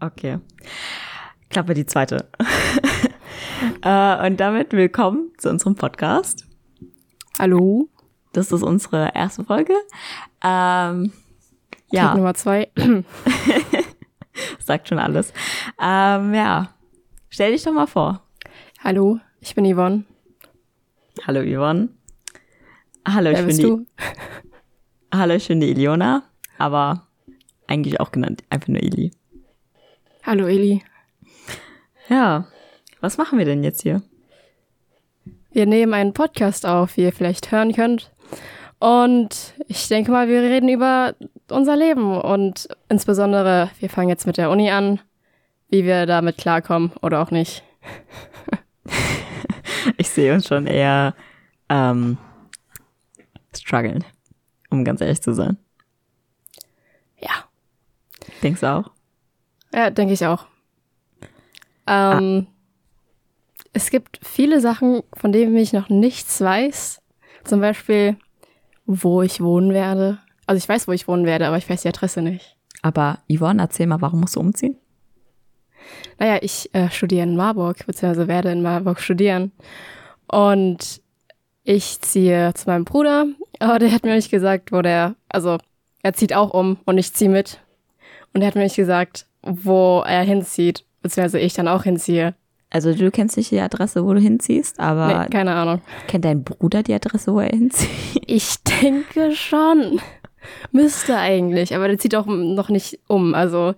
[0.00, 0.38] Okay.
[1.50, 2.28] Klappe die zweite.
[3.82, 6.46] äh, und damit willkommen zu unserem Podcast.
[7.36, 7.88] Hallo.
[8.32, 9.72] Das ist unsere erste Folge.
[10.44, 11.12] Ähm,
[11.90, 12.08] ja.
[12.08, 12.70] Tag Nummer zwei.
[14.60, 15.32] Sagt schon alles.
[15.80, 16.70] Ähm, ja.
[17.28, 18.22] Stell dich doch mal vor.
[18.84, 20.04] Hallo, ich bin Yvonne.
[21.26, 21.88] Hallo Yvonne.
[23.04, 23.76] Hallo, Wer ich bin du?
[23.78, 23.86] die,
[25.12, 26.22] Hallo, ich bin die Eliona,
[26.56, 27.08] aber
[27.66, 29.10] eigentlich auch genannt einfach nur Eli.
[30.28, 30.82] Hallo Eli.
[32.10, 32.46] Ja.
[33.00, 34.02] Was machen wir denn jetzt hier?
[35.50, 38.12] Wir nehmen einen Podcast auf, wie ihr vielleicht hören könnt.
[38.78, 41.14] Und ich denke mal, wir reden über
[41.48, 45.00] unser Leben und insbesondere, wir fangen jetzt mit der Uni an,
[45.70, 47.64] wie wir damit klarkommen oder auch nicht.
[49.96, 51.14] Ich sehe uns schon eher
[51.70, 52.18] ähm,
[53.56, 54.04] strugglen,
[54.68, 55.56] um ganz ehrlich zu sein.
[57.18, 57.44] Ja.
[58.42, 58.90] Denkst du auch?
[59.72, 60.46] Ja, denke ich auch.
[61.86, 62.46] Ähm,
[63.72, 67.00] Es gibt viele Sachen, von denen ich noch nichts weiß.
[67.44, 68.16] Zum Beispiel,
[68.86, 70.18] wo ich wohnen werde.
[70.46, 72.56] Also ich weiß, wo ich wohnen werde, aber ich weiß die Adresse nicht.
[72.82, 74.76] Aber Yvonne, erzähl mal, warum musst du umziehen?
[76.18, 79.52] Naja, ich äh, studiere in Marburg, beziehungsweise werde in Marburg studieren.
[80.26, 81.00] Und
[81.64, 83.26] ich ziehe zu meinem Bruder,
[83.60, 85.58] aber der hat mir nicht gesagt, wo der, also
[86.02, 87.60] er zieht auch um und ich ziehe mit.
[88.32, 92.34] Und er hat mir nicht gesagt, wo er hinzieht, beziehungsweise ich dann auch hinziehe.
[92.70, 95.80] Also du kennst nicht die Adresse, wo du hinziehst, aber Nee, keine Ahnung.
[96.06, 97.88] kennt dein Bruder die Adresse, wo er hinzieht?
[98.26, 100.00] Ich denke schon.
[100.70, 103.34] Müsste eigentlich, aber der zieht auch noch nicht um.
[103.34, 103.74] Also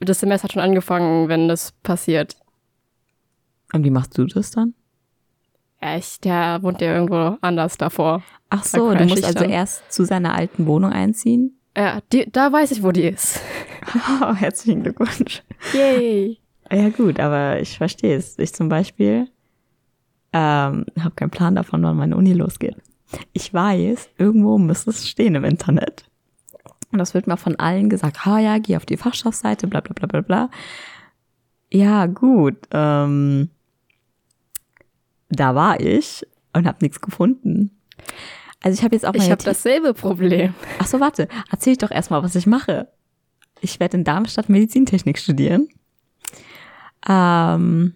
[0.00, 2.36] das Semester hat schon angefangen, wenn das passiert.
[3.72, 4.74] Und wie machst du das dann?
[5.80, 8.22] Ja, ich, der wohnt ja irgendwo anders davor.
[8.50, 11.58] Ach so, du musst also erst zu seiner alten Wohnung einziehen?
[11.76, 13.40] Ja, die, da weiß ich, wo die ist.
[14.22, 15.42] Oh, herzlichen Glückwunsch.
[15.74, 16.38] Yay.
[16.72, 18.38] Ja gut, aber ich verstehe es.
[18.38, 19.28] Ich zum Beispiel
[20.32, 22.76] ähm, habe keinen Plan davon, wann meine Uni losgeht.
[23.34, 26.10] Ich weiß, irgendwo müsste es stehen im Internet.
[26.90, 29.92] Und das wird mal von allen gesagt, ha ja, geh auf die Fachschaftsseite, bla bla
[29.92, 30.50] bla bla bla.
[31.70, 32.56] Ja, gut.
[32.70, 33.50] Ähm,
[35.28, 37.70] da war ich und habe nichts gefunden.
[38.64, 40.54] Also ich habe jetzt auch Ich meine habe dasselbe Problem.
[40.78, 41.28] Ach so, warte.
[41.50, 42.88] Erzähl ich doch erstmal, was ich mache.
[43.60, 45.68] Ich werde in Darmstadt Medizintechnik studieren.
[47.06, 47.92] Ähm,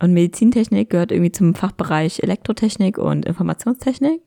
[0.00, 4.22] und Medizintechnik gehört irgendwie zum Fachbereich Elektrotechnik und Informationstechnik.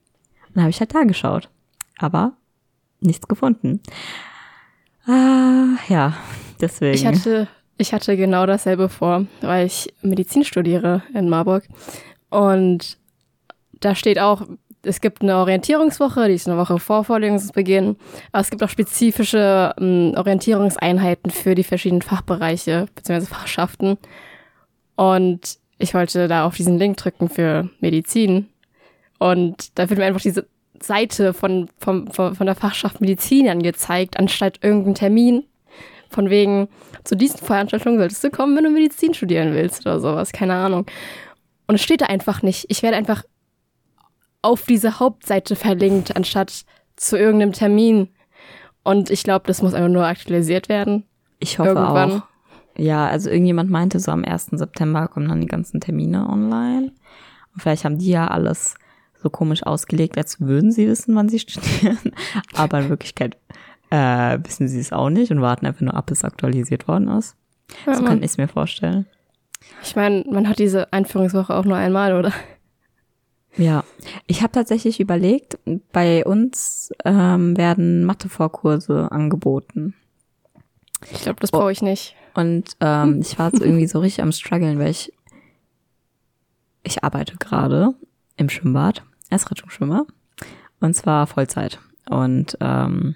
[0.47, 1.49] Und dann habe ich halt da geschaut.
[1.97, 2.33] Aber
[2.99, 3.81] nichts gefunden.
[5.07, 6.15] Ah, ja,
[6.61, 6.93] deswegen.
[6.93, 7.47] Ich hatte,
[7.79, 11.67] ich hatte genau dasselbe vor, weil ich Medizin studiere in Marburg.
[12.29, 12.99] Und
[13.79, 14.45] da steht auch,
[14.83, 17.97] es gibt eine Orientierungswoche, die ist eine Woche vor Vorlesungsbeginn.
[18.31, 23.25] Aber es gibt auch spezifische ähm, Orientierungseinheiten für die verschiedenen Fachbereiche bzw.
[23.25, 23.97] Fachschaften.
[24.95, 28.47] Und ich wollte da auf diesen Link drücken für Medizin.
[29.17, 30.47] Und da wird mir einfach diese
[30.81, 35.45] Seite von, von, von, der Fachschaft Medizin angezeigt, anstatt irgendein Termin.
[36.09, 36.69] Von wegen,
[37.03, 40.85] zu diesen Veranstaltungen solltest du kommen, wenn du Medizin studieren willst oder sowas, keine Ahnung.
[41.67, 42.65] Und es steht da einfach nicht.
[42.69, 43.23] Ich werde einfach
[44.41, 48.09] auf diese Hauptseite verlinkt, anstatt zu irgendeinem Termin.
[48.83, 51.03] Und ich glaube, das muss einfach nur aktualisiert werden.
[51.39, 52.11] ich hoffe irgendwann.
[52.11, 52.21] auch.
[52.77, 54.51] Ja, also irgendjemand meinte, so am 1.
[54.51, 56.93] September kommen dann die ganzen Termine online.
[57.53, 58.75] Und vielleicht haben die ja alles
[59.21, 62.13] so komisch ausgelegt, als würden sie wissen, wann sie studieren.
[62.53, 63.37] Aber in Wirklichkeit
[63.89, 67.35] äh, wissen sie es auch nicht und warten einfach nur ab, bis aktualisiert worden ist.
[67.85, 69.05] Ja, so kann ich es mir vorstellen.
[69.83, 72.31] Ich meine, man hat diese Einführungswoche auch nur einmal, oder?
[73.59, 73.83] Ja,
[74.25, 75.59] ich habe tatsächlich überlegt,
[75.91, 79.95] bei uns ähm, werden Mathe-Vorkurse angeboten.
[81.11, 82.15] Ich glaube, das brauche ich nicht.
[82.35, 85.11] Und ähm, ich war so irgendwie so richtig am struggeln, weil ich,
[86.83, 87.95] ich arbeite gerade
[88.37, 90.05] im Schwimmbad als Rettungsschwimmer
[90.79, 91.79] und zwar Vollzeit.
[92.09, 93.15] Und ähm,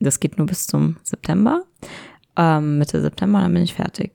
[0.00, 1.62] das geht nur bis zum September.
[2.34, 4.12] Ähm, Mitte September, dann bin ich fertig.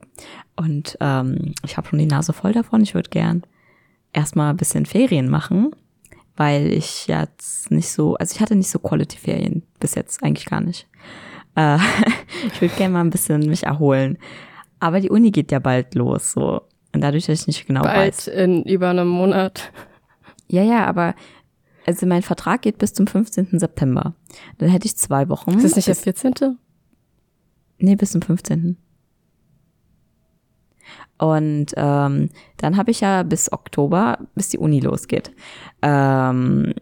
[0.58, 2.82] Und ähm, ich habe schon die Nase voll davon.
[2.82, 3.44] Ich würde gern
[4.14, 5.72] erstmal ein bisschen Ferien machen,
[6.36, 10.62] weil ich jetzt nicht so, also ich hatte nicht so Quality-Ferien bis jetzt eigentlich gar
[10.62, 10.88] nicht.
[11.56, 11.78] Äh,
[12.48, 14.18] ich würde gerne mal ein bisschen mich erholen.
[14.80, 16.62] Aber die Uni geht ja bald los, so.
[16.94, 18.26] Und dadurch, dass ich nicht genau weiß.
[18.26, 19.72] Bald in über einem Monat.
[20.48, 21.14] Ja, ja, aber
[21.86, 23.60] also mein Vertrag geht bis zum 15.
[23.60, 24.14] September.
[24.58, 25.52] Dann hätte ich zwei Wochen.
[25.52, 26.58] Ist das nicht der bis, 14.?
[27.80, 28.78] Nee, bis zum 15.
[31.18, 35.32] Und ähm, dann habe ich ja bis Oktober, bis die Uni losgeht.
[35.82, 36.74] Ähm,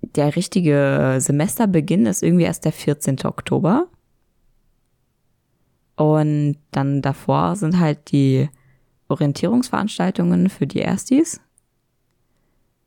[0.00, 3.24] der richtige Semesterbeginn ist irgendwie erst der 14.
[3.24, 3.86] Oktober.
[5.96, 8.48] Und dann davor sind halt die
[9.08, 11.40] Orientierungsveranstaltungen für die Erstis.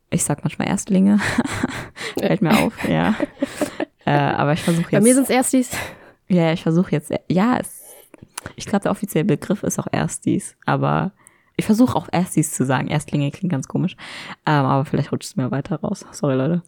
[0.10, 1.20] Ich sag manchmal Erstlinge.
[2.20, 3.16] Fällt mir auf, ja.
[4.08, 4.92] Äh, aber ich versuche jetzt.
[4.92, 5.72] Bei mir sind es Erstis.
[6.28, 7.12] Ja, ich versuche jetzt.
[7.28, 7.85] Ja, es,
[8.56, 10.56] ich glaube, der offizielle Begriff ist auch Erstis.
[10.66, 11.12] Aber
[11.58, 12.88] ich versuche auch Erstis zu sagen.
[12.88, 13.96] Erstlinge klingt ganz komisch.
[14.46, 16.06] Ähm, aber vielleicht rutscht es mir weiter raus.
[16.12, 16.62] Sorry, Leute.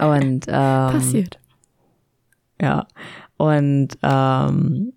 [0.00, 1.38] Und ähm, Passiert.
[2.60, 2.86] ja.
[3.36, 4.92] Und ähm,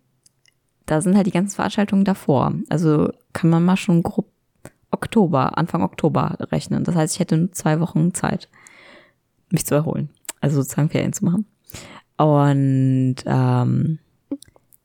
[0.85, 2.53] da sind halt die ganzen Veranstaltungen davor.
[2.69, 4.27] Also kann man mal schon grob
[4.91, 6.83] Oktober, Anfang Oktober rechnen.
[6.83, 8.49] Das heißt, ich hätte nur zwei Wochen Zeit,
[9.51, 10.09] mich zu erholen.
[10.41, 11.45] Also sozusagen Ferien zu machen.
[12.17, 13.99] Und ähm,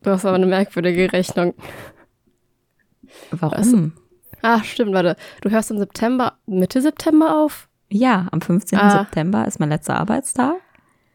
[0.05, 1.55] Du hast aber eine merkwürdige Rechnung.
[3.31, 3.93] warum?
[4.43, 5.17] Ah, stimmt, warte.
[5.41, 7.69] Du hörst im September, Mitte September auf?
[7.89, 8.79] Ja, am 15.
[8.79, 8.99] Ah.
[8.99, 10.57] September ist mein letzter Arbeitstag.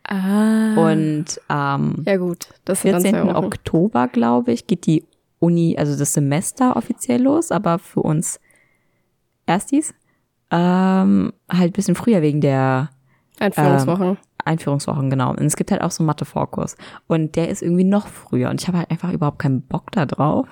[0.03, 0.73] Ah.
[0.75, 2.49] Und am ja, gut.
[2.65, 3.21] Das sind dann 14.
[3.21, 3.45] zwei Wochen.
[3.45, 5.05] Oktober, glaube ich, geht die
[5.37, 8.39] Uni, also das Semester offiziell los, aber für uns
[9.45, 9.93] Erstis
[10.51, 12.89] ähm, halt ein bisschen früher wegen der
[13.39, 14.17] Einführungswochen.
[14.43, 15.31] Einführungswochen, genau.
[15.31, 16.77] Und es gibt halt auch so einen Mathe-Vorkurs.
[17.07, 18.49] Und der ist irgendwie noch früher.
[18.49, 20.47] Und ich habe halt einfach überhaupt keinen Bock da drauf,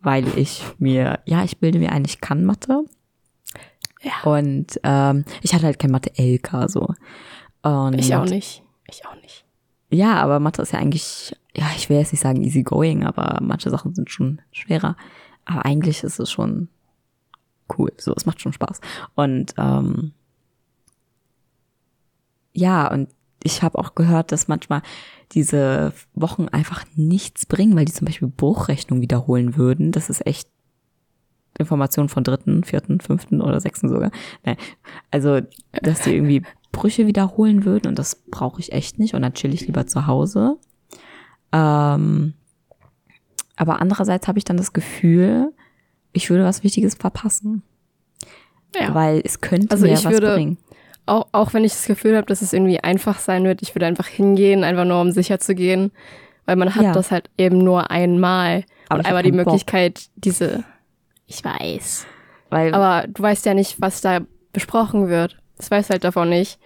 [0.00, 2.84] weil ich mir, ja, ich bilde mir ein, ich kann Mathe.
[4.02, 4.30] Ja.
[4.30, 6.88] Und ähm, ich hatte halt kein Mathe-LK so.
[7.62, 8.62] Und ich auch nicht.
[8.88, 9.44] Ich auch nicht.
[9.90, 13.38] Ja, aber Mathe ist ja eigentlich, ja, ich will jetzt nicht sagen easy going, aber
[13.40, 14.96] manche Sachen sind schon schwerer.
[15.44, 16.68] Aber eigentlich ist es schon
[17.76, 17.92] cool.
[17.96, 18.80] So, es macht schon Spaß.
[19.14, 20.12] Und ähm,
[22.56, 23.08] ja, und
[23.44, 24.82] ich habe auch gehört, dass manchmal
[25.32, 29.92] diese Wochen einfach nichts bringen, weil die zum Beispiel Bruchrechnung wiederholen würden.
[29.92, 30.48] Das ist echt
[31.58, 34.10] Information von dritten, vierten, fünften oder sechsten sogar.
[34.44, 34.56] Nein.
[35.10, 35.40] Also,
[35.82, 36.42] dass die irgendwie
[36.72, 40.06] Brüche wiederholen würden und das brauche ich echt nicht und dann chill ich lieber zu
[40.06, 40.58] Hause.
[41.52, 42.34] Ähm,
[43.56, 45.52] aber andererseits habe ich dann das Gefühl,
[46.12, 47.62] ich würde was Wichtiges verpassen,
[48.74, 48.94] Ja.
[48.94, 50.58] weil es könnte Also mir was würde- bringen.
[51.06, 53.86] Auch, auch wenn ich das Gefühl habe, dass es irgendwie einfach sein wird, ich würde
[53.86, 55.92] einfach hingehen, einfach nur um sicher zu gehen.
[56.46, 56.92] Weil man hat Ja.
[56.92, 58.64] das halt eben nur einmal.
[58.88, 59.46] Aber und einmal die keinen Bock.
[59.52, 60.64] Möglichkeit, diese.
[61.26, 62.06] Ich weiß.
[62.50, 64.20] Weil Aber du weißt ja nicht, was da
[64.52, 65.36] besprochen wird.
[65.56, 66.58] Das weiß halt davon nicht.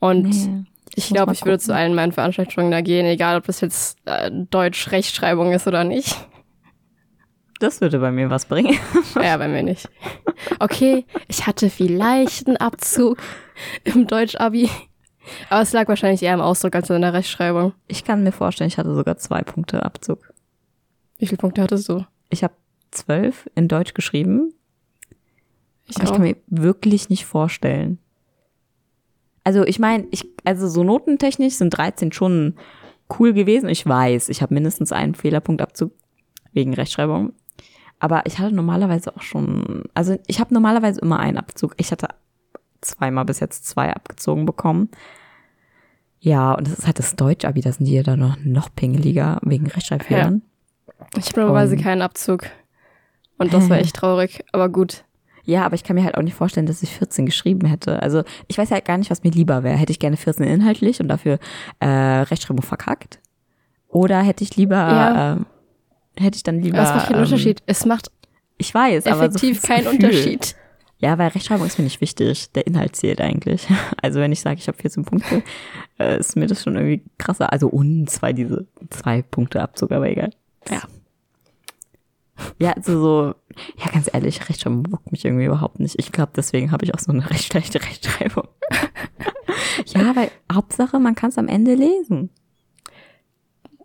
[0.00, 0.64] Und Nee,
[0.96, 4.30] ich glaube, ich würde zu allen meinen Veranstaltungen da gehen, egal ob das jetzt äh,
[4.32, 6.16] Deutsch-Rechtschreibung ist oder nicht.
[7.62, 8.76] Das würde bei mir was bringen.
[9.14, 9.88] Ja, bei mir nicht.
[10.58, 13.18] Okay, ich hatte vielleicht einen Abzug
[13.84, 14.68] im Deutsch-Abi.
[15.50, 17.72] Aber es lag wahrscheinlich eher im Ausdruck als in der Rechtschreibung.
[17.86, 20.32] Ich kann mir vorstellen, ich hatte sogar zwei Punkte Abzug.
[21.18, 22.04] Wie viele Punkte hattest du?
[22.30, 22.54] Ich habe
[22.90, 24.52] zwölf in Deutsch geschrieben,
[25.88, 27.98] Ich ich kann mir wirklich nicht vorstellen.
[29.44, 32.56] Also ich meine, ich, also so notentechnisch sind 13 schon
[33.18, 33.68] cool gewesen.
[33.68, 35.92] Ich weiß, ich habe mindestens einen Fehlerpunktabzug
[36.52, 37.32] wegen Rechtschreibung.
[38.02, 41.74] Aber ich hatte normalerweise auch schon, also ich habe normalerweise immer einen Abzug.
[41.76, 42.08] Ich hatte
[42.80, 44.88] zweimal bis jetzt zwei abgezogen bekommen.
[46.18, 49.38] Ja, und das ist halt das Deutsch-Abi, da sind die ja dann noch, noch pingeliger
[49.42, 50.42] wegen Rechtschreibfehlern.
[51.16, 52.46] Ich habe normalerweise Und- keinen Abzug.
[53.38, 54.44] Und das war echt traurig.
[54.52, 55.04] Aber gut.
[55.44, 58.02] Ja, aber ich kann mir halt auch nicht vorstellen, dass ich 14 geschrieben hätte.
[58.02, 59.76] Also ich weiß halt gar nicht, was mir lieber wäre.
[59.76, 61.38] Hätte ich gerne 14 inhaltlich und dafür
[61.78, 63.20] äh, Rechtschreibung verkackt?
[63.88, 65.32] Oder hätte ich lieber, Ja.
[65.34, 65.46] ähm,
[66.18, 66.78] hätte ich dann lieber.
[66.78, 67.62] Aber es macht keinen ähm, Unterschied.
[67.66, 68.10] Es macht
[68.58, 70.08] Ich weiß, aber so effektiv fürs keinen Gefühl.
[70.08, 70.56] Unterschied.
[70.98, 72.52] Ja, weil Rechtschreibung ist mir nicht wichtig.
[72.52, 73.66] Der Inhalt zählt eigentlich.
[74.02, 75.42] Also wenn ich sage, ich habe 14 Punkte,
[75.98, 77.52] äh, ist mir das schon irgendwie krasser.
[77.52, 80.30] Also uns, weil diese zwei Punkte Abzug, aber egal.
[80.70, 80.82] Ja.
[82.58, 83.34] Ja, also so,
[83.78, 85.96] ja, ganz ehrlich, Rechtschreibung bockt mich irgendwie überhaupt nicht.
[85.98, 88.48] Ich glaube, deswegen habe ich auch so eine recht schlechte Rechtschreibung.
[89.86, 92.30] ja, weil Hauptsache, man kann es am Ende lesen.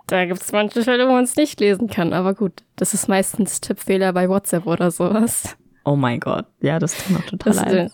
[0.08, 2.14] Da gibt es manche Fälle, wo man es nicht lesen kann.
[2.14, 5.58] Aber gut, das ist meistens Tippfehler bei WhatsApp oder sowas.
[5.84, 7.92] Oh mein Gott, ja, das tut mir total leid.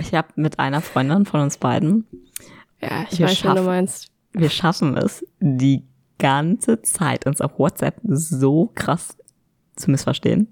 [0.00, 2.06] Ich habe mit einer Freundin von uns beiden,
[2.80, 4.08] ja, ich weiß, was du schaffen- meinst.
[4.32, 5.84] wir schaffen es, die
[6.18, 9.16] ganze Zeit uns auf WhatsApp so krass
[9.76, 10.48] zu missverstehen.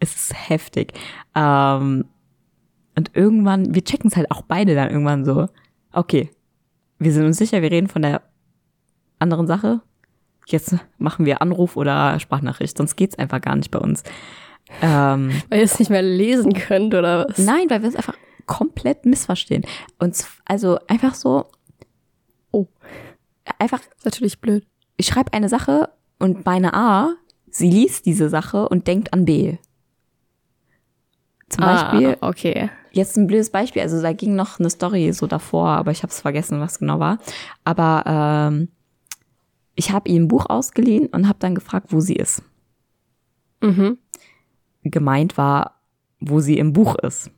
[0.00, 0.92] Es ist heftig.
[1.34, 2.04] Ähm,
[2.96, 5.48] und irgendwann, wir checken es halt auch beide dann irgendwann so,
[5.92, 6.30] okay,
[6.98, 8.22] wir sind uns sicher, wir reden von der
[9.18, 9.80] anderen Sache.
[10.46, 14.02] Jetzt machen wir Anruf oder Sprachnachricht, sonst geht's einfach gar nicht bei uns.
[14.82, 17.38] Ähm, Weil ihr es nicht mehr lesen könnt oder was?
[17.38, 18.14] Nein, weil wir es einfach
[18.46, 19.64] komplett missverstehen.
[19.98, 21.46] Und also einfach so,
[22.50, 22.66] oh,
[23.58, 24.66] einfach, ist natürlich blöd.
[24.96, 27.14] ich schreibe eine Sache und meine A,
[27.50, 29.56] sie liest diese Sache und denkt an B.
[31.48, 32.70] Zum Beispiel, Ah, okay.
[32.92, 36.10] jetzt ein blödes Beispiel, also da ging noch eine Story so davor, aber ich habe
[36.10, 37.18] es vergessen, was genau war.
[37.64, 38.68] Aber ähm,
[39.78, 42.42] ich habe ihr ein Buch ausgeliehen und habe dann gefragt, wo sie ist.
[43.62, 43.98] Mhm.
[44.82, 45.80] Gemeint war,
[46.18, 47.30] wo sie im Buch ist.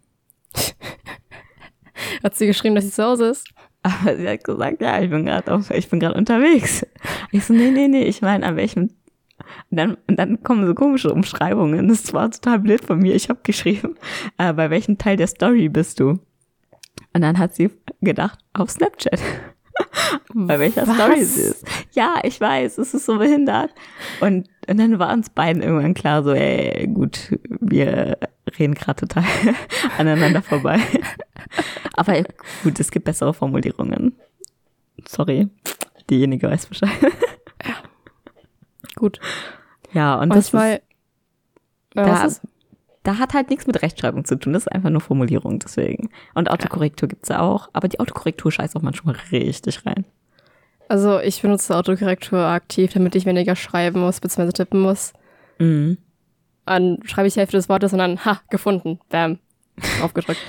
[2.22, 3.46] Hat sie geschrieben, dass sie zu Hause ist?
[3.82, 6.86] Aber sie hat gesagt, ja, ich bin gerade ich bin gerade unterwegs.
[7.30, 8.90] Ich so, nee, nee, nee, ich meine, an welchem
[9.70, 11.88] und dann, und dann kommen so komische Umschreibungen.
[11.88, 13.14] Das war total blöd von mir.
[13.14, 13.96] Ich habe geschrieben,
[14.38, 16.18] äh, bei welchem Teil der Story bist du?
[17.12, 17.70] Und dann hat sie
[18.00, 19.20] gedacht, auf Snapchat.
[20.34, 20.94] Bei welcher Was?
[20.94, 21.66] Story sie ist.
[21.92, 23.70] Ja, ich weiß, es ist so behindert.
[24.20, 28.18] Und, und dann war uns beiden irgendwann klar, so, ey, gut, wir
[28.58, 29.24] reden gerade total
[29.98, 30.80] aneinander vorbei.
[31.94, 32.22] Aber
[32.62, 34.14] gut, es gibt bessere Formulierungen.
[35.06, 35.48] Sorry,
[36.08, 36.90] diejenige weiß Bescheid.
[38.96, 39.20] Gut.
[39.92, 40.82] Ja, und das ist, Manchmal.
[41.94, 42.42] Ja, da, ist?
[43.02, 44.52] Da hat halt nichts mit Rechtschreibung zu tun.
[44.52, 46.10] Das ist einfach nur Formulierung, deswegen.
[46.34, 47.68] Und Autokorrektur gibt's ja auch.
[47.72, 50.04] Aber die Autokorrektur scheißt auch manchmal richtig rein.
[50.88, 55.12] Also ich benutze Autokorrektur aktiv, damit ich weniger schreiben muss, beziehungsweise tippen muss.
[55.58, 55.98] Mhm.
[56.66, 59.00] Dann schreibe ich die Hälfte des Wortes und dann, ha, gefunden.
[59.08, 59.38] Bam.
[60.02, 60.40] Aufgedrückt.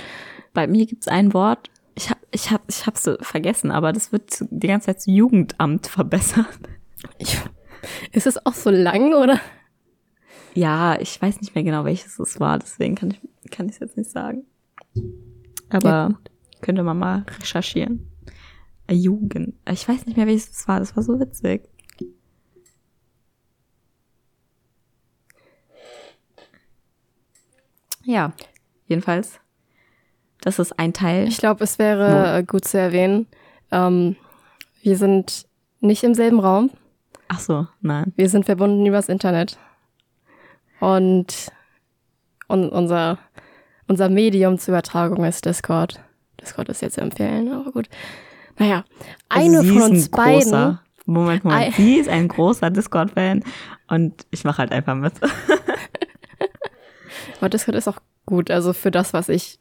[0.52, 4.44] Bei mir gibt's ein Wort, ich hab, ich hab, ich hab's vergessen, aber das wird
[4.50, 6.46] die ganze Zeit zu Jugendamt verbessert.
[7.18, 7.38] Ich,
[8.12, 9.40] ist es auch so lang, oder?
[10.54, 13.96] Ja, ich weiß nicht mehr genau, welches es war, deswegen kann ich kann ich jetzt
[13.96, 14.44] nicht sagen.
[15.70, 16.18] Aber
[16.60, 18.10] könnte man mal recherchieren.
[18.86, 19.54] Äh, Jugend.
[19.70, 20.80] Ich weiß nicht mehr, welches es war.
[20.80, 21.68] Das war so witzig.
[28.04, 28.32] Ja,
[28.86, 29.38] jedenfalls.
[30.40, 31.28] Das ist ein Teil.
[31.28, 33.28] Ich glaube, es wäre äh, gut zu erwähnen,
[33.70, 34.16] ähm,
[34.82, 35.46] wir sind
[35.80, 36.70] nicht im selben Raum.
[37.28, 38.12] Ach so, nein.
[38.16, 39.56] Wir sind verbunden übers Internet.
[40.82, 41.52] Und,
[42.48, 43.18] und unser,
[43.86, 46.00] unser Medium zur Übertragung ist Discord.
[46.40, 47.88] Discord ist jetzt zu empfehlen, aber gut.
[48.58, 48.82] Naja,
[49.28, 50.42] eine Also sie von uns ein beiden.
[50.42, 51.74] Großer, Moment, Moment.
[51.76, 53.44] Sie ist ein großer Discord-Fan
[53.86, 55.12] und ich mache halt einfach mit.
[57.38, 58.50] Aber Discord ist auch gut.
[58.50, 59.60] Also für das, was ich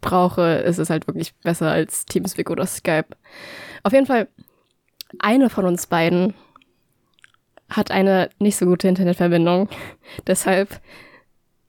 [0.00, 3.08] brauche, ist es halt wirklich besser als Teamspeak oder Skype.
[3.82, 4.28] Auf jeden Fall,
[5.18, 6.32] eine von uns beiden
[7.68, 9.68] hat eine nicht so gute Internetverbindung.
[10.26, 10.80] Deshalb,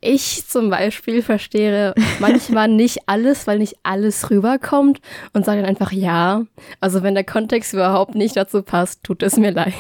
[0.01, 4.99] ich zum Beispiel verstehe manchmal nicht alles, weil nicht alles rüberkommt
[5.33, 6.43] und sage dann einfach ja.
[6.79, 9.73] Also wenn der Kontext überhaupt nicht dazu passt, tut es mir leid.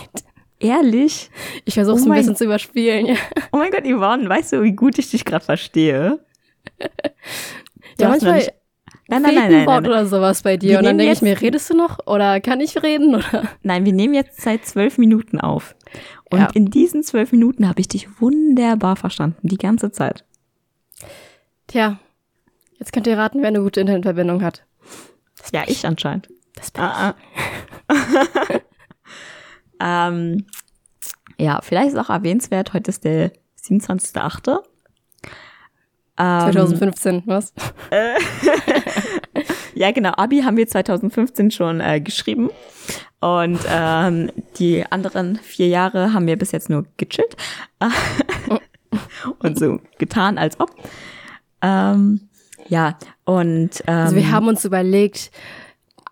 [0.59, 1.29] Ehrlich?
[1.65, 3.05] Ich versuche es Oh ein bisschen zu überspielen.
[3.07, 3.15] Ja,
[3.51, 6.19] Oh mein Gott, Yvonne, weißt du, wie gut ich dich gerade verstehe?
[7.99, 8.53] Ja manchmal nicht-
[9.07, 10.71] Nein, nein, nein, ein nein, nein, oder sowas bei dir.
[10.71, 11.99] Wir und dann nehmen denke ich mir, redest du noch?
[12.07, 13.13] Oder kann ich reden?
[13.15, 13.43] Oder?
[13.61, 15.75] nein, wir nehmen jetzt seit zwölf Minuten auf.
[16.31, 16.49] Und Ja.
[16.53, 20.25] in diesen zwölf Minuten habe ich dich wunderbar verstanden, die ganze Zeit.
[21.67, 21.99] Tja,
[22.79, 24.63] jetzt könnt ihr raten, wer eine gute Internetverbindung hat.
[25.53, 26.29] Ja, ich anscheinend.
[26.55, 27.13] Das bin Ah,
[27.89, 27.95] ah.
[30.09, 30.45] ähm,
[31.37, 33.31] ja, vielleicht ist auch erwähnenswert, heute ist der
[33.61, 34.59] 27.8.
[36.17, 37.53] Ähm, 2015, was?
[39.75, 40.11] Ja, genau.
[40.15, 42.49] Abi haben wir 2015 schon äh, geschrieben.
[43.19, 47.35] Und ähm, die anderen vier Jahre haben wir bis jetzt nur gechillt.
[49.39, 50.71] und so getan, als ob.
[51.61, 52.29] Ähm,
[52.69, 55.31] ja, und ähm, Also wir haben uns überlegt,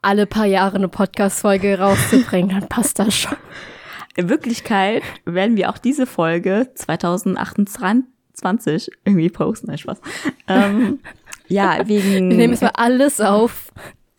[0.01, 3.37] alle paar Jahre eine Podcast-Folge rauszubringen, dann passt das schon.
[4.17, 9.67] in Wirklichkeit werden wir auch diese Folge 2028 irgendwie posten.
[9.67, 10.01] Nein, Spaß.
[10.47, 10.99] Ähm,
[11.47, 12.29] ja, wegen.
[12.29, 13.71] Wir nehmen jetzt mal alles auf,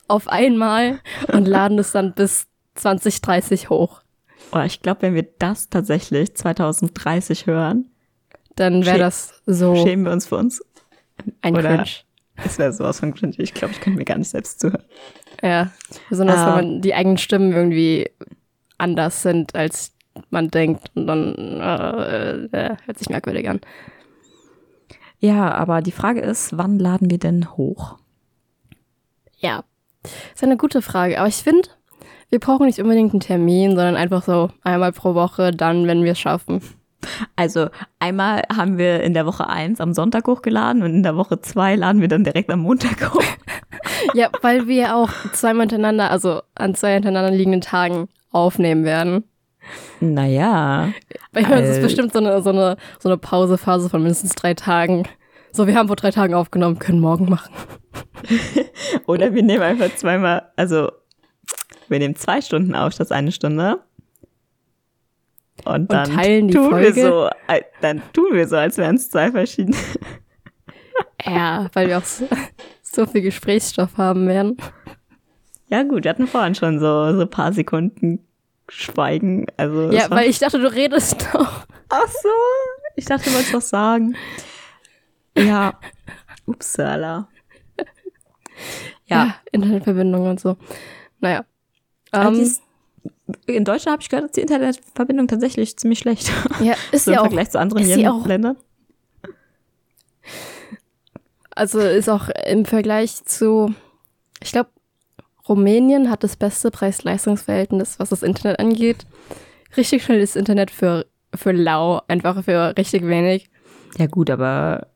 [0.08, 1.00] auf einmal
[1.32, 4.02] und laden es dann bis 2030 hoch.
[4.52, 7.90] oh, ich glaube, wenn wir das tatsächlich 2030 hören,
[8.56, 10.62] Dann wäre das so schämen wir uns für uns.
[11.42, 11.90] ein oder- Cringe.
[12.42, 13.34] Das wäre sowas von cringe.
[13.38, 14.82] Ich glaube, ich könnte mir gar nicht selbst zuhören.
[15.40, 15.70] Ja,
[16.10, 16.46] besonders Ah.
[16.46, 18.10] wenn man die eigenen Stimmen irgendwie
[18.76, 19.92] anders sind, als
[20.30, 20.90] man denkt.
[20.96, 23.60] Und dann äh, äh, hört sich merkwürdig an.
[25.18, 27.96] Ja, aber die Frage ist, wann laden wir denn hoch?
[29.38, 29.64] Ja,
[30.34, 31.18] ist eine gute Frage.
[31.18, 31.68] Aber ich finde,
[32.30, 36.12] wir brauchen nicht unbedingt einen Termin, sondern einfach so einmal pro Woche, dann, wenn wir
[36.12, 36.60] es schaffen.
[37.36, 37.68] Also
[37.98, 41.76] einmal haben wir in der Woche eins am Sonntag hochgeladen und in der Woche zwei
[41.76, 43.22] laden wir dann direkt am Montag hoch.
[44.12, 49.24] Ja, weil wir auch zweimal hintereinander, also an zwei hintereinander liegenden Tagen aufnehmen werden.
[50.00, 50.92] Naja,
[51.32, 54.54] Bei uns ist Al- bestimmt so eine, so, eine, so eine Pausephase von mindestens drei
[54.54, 55.04] Tagen.
[55.52, 57.52] So, wir haben vor drei Tagen aufgenommen, können morgen machen.
[59.06, 60.90] oder wir nehmen einfach zweimal, also
[61.88, 63.80] wir nehmen zwei Stunden auf statt eine Stunde.
[65.64, 66.96] Und dann teilen die tun Folge?
[66.96, 69.76] wir so, äh, dann tun wir so, als wären es zwei verschiedene.
[71.26, 72.28] Ja, weil wir auch so,
[72.82, 74.58] so viel Gesprächsstoff haben werden.
[75.68, 78.20] Ja gut, wir hatten vorhin schon so so ein paar Sekunden
[78.68, 79.46] Schweigen.
[79.56, 81.66] Also Ja, weil ich dachte, du redest noch.
[81.88, 82.28] Ach so.
[82.96, 84.16] Ich dachte, du wolltest was sagen.
[85.36, 85.78] Ja.
[86.46, 87.28] Upsala.
[89.06, 89.36] Ja.
[89.52, 90.56] Internetverbindung und so.
[91.20, 91.44] Naja.
[92.10, 92.62] Aber Ähm, dies-
[93.46, 96.30] in Deutschland habe ich gehört, ist die Internetverbindung tatsächlich ziemlich schlecht.
[96.60, 97.24] ja, ist so im ja auch.
[97.26, 97.84] Vergleich zu anderen
[98.26, 98.56] Ländern.
[101.54, 103.74] Also ist auch im Vergleich zu,
[104.42, 104.70] ich glaube,
[105.48, 109.06] Rumänien hat das beste Preis-Leistungs-Verhältnis, was das Internet angeht.
[109.76, 113.50] Richtig schnelles Internet für, für lau, einfach für richtig wenig.
[113.98, 114.86] Ja gut, aber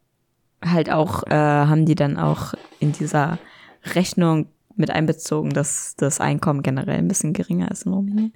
[0.65, 3.39] halt auch äh, haben die dann auch in dieser
[3.95, 8.33] Rechnung mit einbezogen, dass das Einkommen generell ein bisschen geringer ist in Rumänien.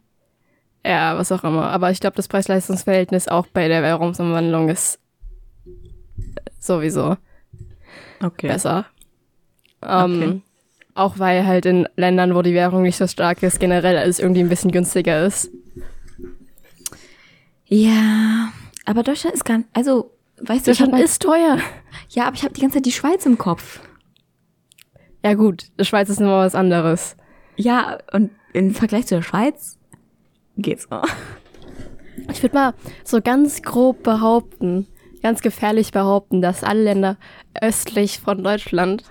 [0.85, 1.71] Ja, was auch immer.
[1.71, 4.99] Aber ich glaube, das Preis-Leistungs-Verhältnis auch bei der Währungsumwandlung ist
[6.59, 7.17] sowieso
[8.23, 8.49] Okay.
[8.49, 8.87] besser.
[9.83, 10.43] Ähm, Okay.
[10.95, 14.41] Auch weil halt in Ländern, wo die Währung nicht so stark ist, generell alles irgendwie
[14.41, 15.51] ein bisschen günstiger ist.
[17.67, 18.53] Ja,
[18.85, 21.59] aber Deutschland ist gar nicht, also, weißt du, Deutschland ist teuer.
[22.11, 23.81] ja, aber ich habe die ganze Zeit die Schweiz im Kopf.
[25.25, 27.17] Ja gut, die Schweiz ist immer was anderes.
[27.57, 29.79] Ja, und im Vergleich zu der Schweiz
[30.59, 30.91] geht's.
[30.91, 31.07] noch.
[32.31, 34.87] Ich würde mal so ganz grob behaupten,
[35.23, 37.17] ganz gefährlich behaupten, dass alle Länder
[37.61, 39.05] östlich von Deutschland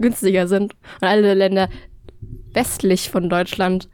[0.00, 1.68] günstiger sind und alle Länder
[2.52, 3.88] westlich von Deutschland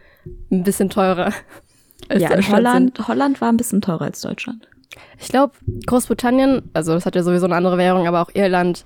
[0.51, 1.33] ein bisschen teurer.
[2.09, 2.53] als Ja, Deutschland sind.
[2.53, 4.69] Holland, Holland war ein bisschen teurer als Deutschland.
[5.19, 5.53] Ich glaube,
[5.87, 8.85] Großbritannien, also das hat ja sowieso eine andere Währung, aber auch Irland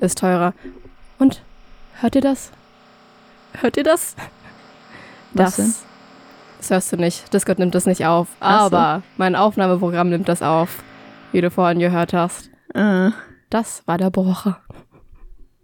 [0.00, 0.54] ist teurer.
[1.18, 1.42] Und
[2.00, 2.50] hört ihr das?
[3.60, 4.16] Hört ihr das?
[5.32, 5.56] Was das.
[5.56, 5.74] denn?
[6.58, 7.32] Das hörst du nicht.
[7.32, 8.28] Discord nimmt das nicht auf.
[8.40, 8.76] Ach so.
[8.76, 10.82] Aber mein Aufnahmeprogramm nimmt das auf,
[11.32, 12.50] wie du vorhin gehört hast.
[12.74, 13.10] Äh,
[13.50, 14.60] Das war der Bohrer.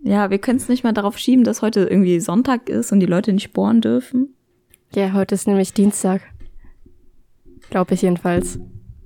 [0.03, 3.07] Ja, wir können es nicht mal darauf schieben, dass heute irgendwie Sonntag ist und die
[3.07, 4.35] Leute nicht bohren dürfen.
[4.95, 6.23] Ja, heute ist nämlich Dienstag.
[7.69, 8.59] Glaube ich jedenfalls.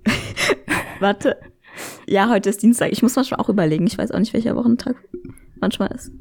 [1.00, 1.36] Warte.
[2.06, 2.92] Ja, heute ist Dienstag.
[2.92, 3.86] Ich muss manchmal auch überlegen.
[3.86, 4.96] Ich weiß auch nicht, welcher Wochentag
[5.60, 6.12] manchmal ist.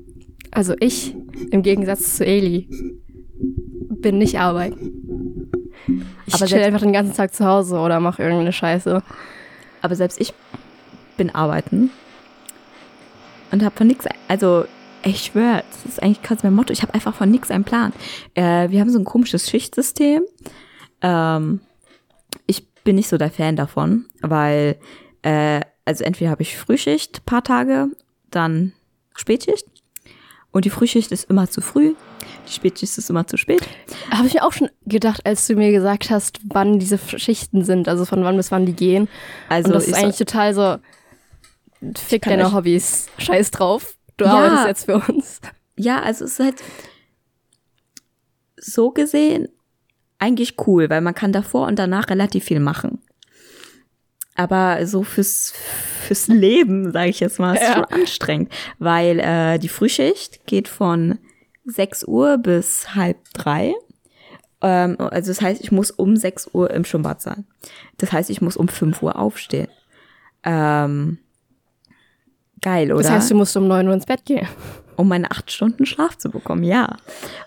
[0.51, 1.15] Also ich,
[1.51, 2.67] im Gegensatz zu Eli,
[3.89, 5.49] bin nicht arbeiten.
[6.25, 9.03] Ich Aber chill einfach den ganzen Tag zu Hause oder mache irgendeine Scheiße.
[9.81, 10.33] Aber selbst ich
[11.17, 11.91] bin arbeiten
[13.53, 14.65] und habe von nichts, also
[15.05, 17.93] ich schwöre, das ist eigentlich kurz mein Motto, ich habe einfach von nichts einen Plan.
[18.35, 20.23] Äh, wir haben so ein komisches Schichtsystem.
[21.01, 21.59] Ähm,
[22.47, 24.77] ich bin nicht so der Fan davon, weil,
[25.21, 27.87] äh, also entweder habe ich Frühschicht, paar Tage,
[28.31, 28.73] dann
[29.15, 29.65] Spätschicht.
[30.51, 31.95] Und die Frühschicht ist immer zu früh,
[32.47, 33.61] die Spätschicht ist immer zu spät.
[34.11, 37.87] Habe ich mir auch schon gedacht, als du mir gesagt hast, wann diese Schichten sind,
[37.89, 39.09] also von wann bis wann die gehen.
[39.49, 40.77] Also Und das ist ich- eigentlich total so,
[41.95, 43.95] fick deine euch- Hobbys, scheiß drauf.
[44.17, 44.31] Du Ja.
[44.33, 45.41] arbeitest jetzt für uns.
[45.75, 46.55] Ja, also es ist halt
[48.57, 49.49] so gesehen
[50.19, 53.01] eigentlich cool, weil man kann davor und danach relativ viel machen.
[54.35, 55.53] Aber so fürs,
[56.01, 57.73] fürs Leben, sage ich jetzt mal, ist Ja.
[57.73, 61.19] schon anstrengend, weil äh, die Frühschicht geht von
[61.65, 63.73] 6 Uhr bis halb drei.
[64.61, 67.45] Ähm, also das heißt, ich muss um 6 Uhr im Schwimmbad sein.
[67.97, 69.67] Das heißt, ich muss um 5 Uhr aufstehen.
[70.43, 71.19] Ähm,
[72.63, 73.03] geil, oder?
[73.03, 74.47] Das heißt, du musst um 9 Uhr ins Bett gehen.
[74.95, 76.97] um meine acht Stunden Schlaf zu bekommen, ja.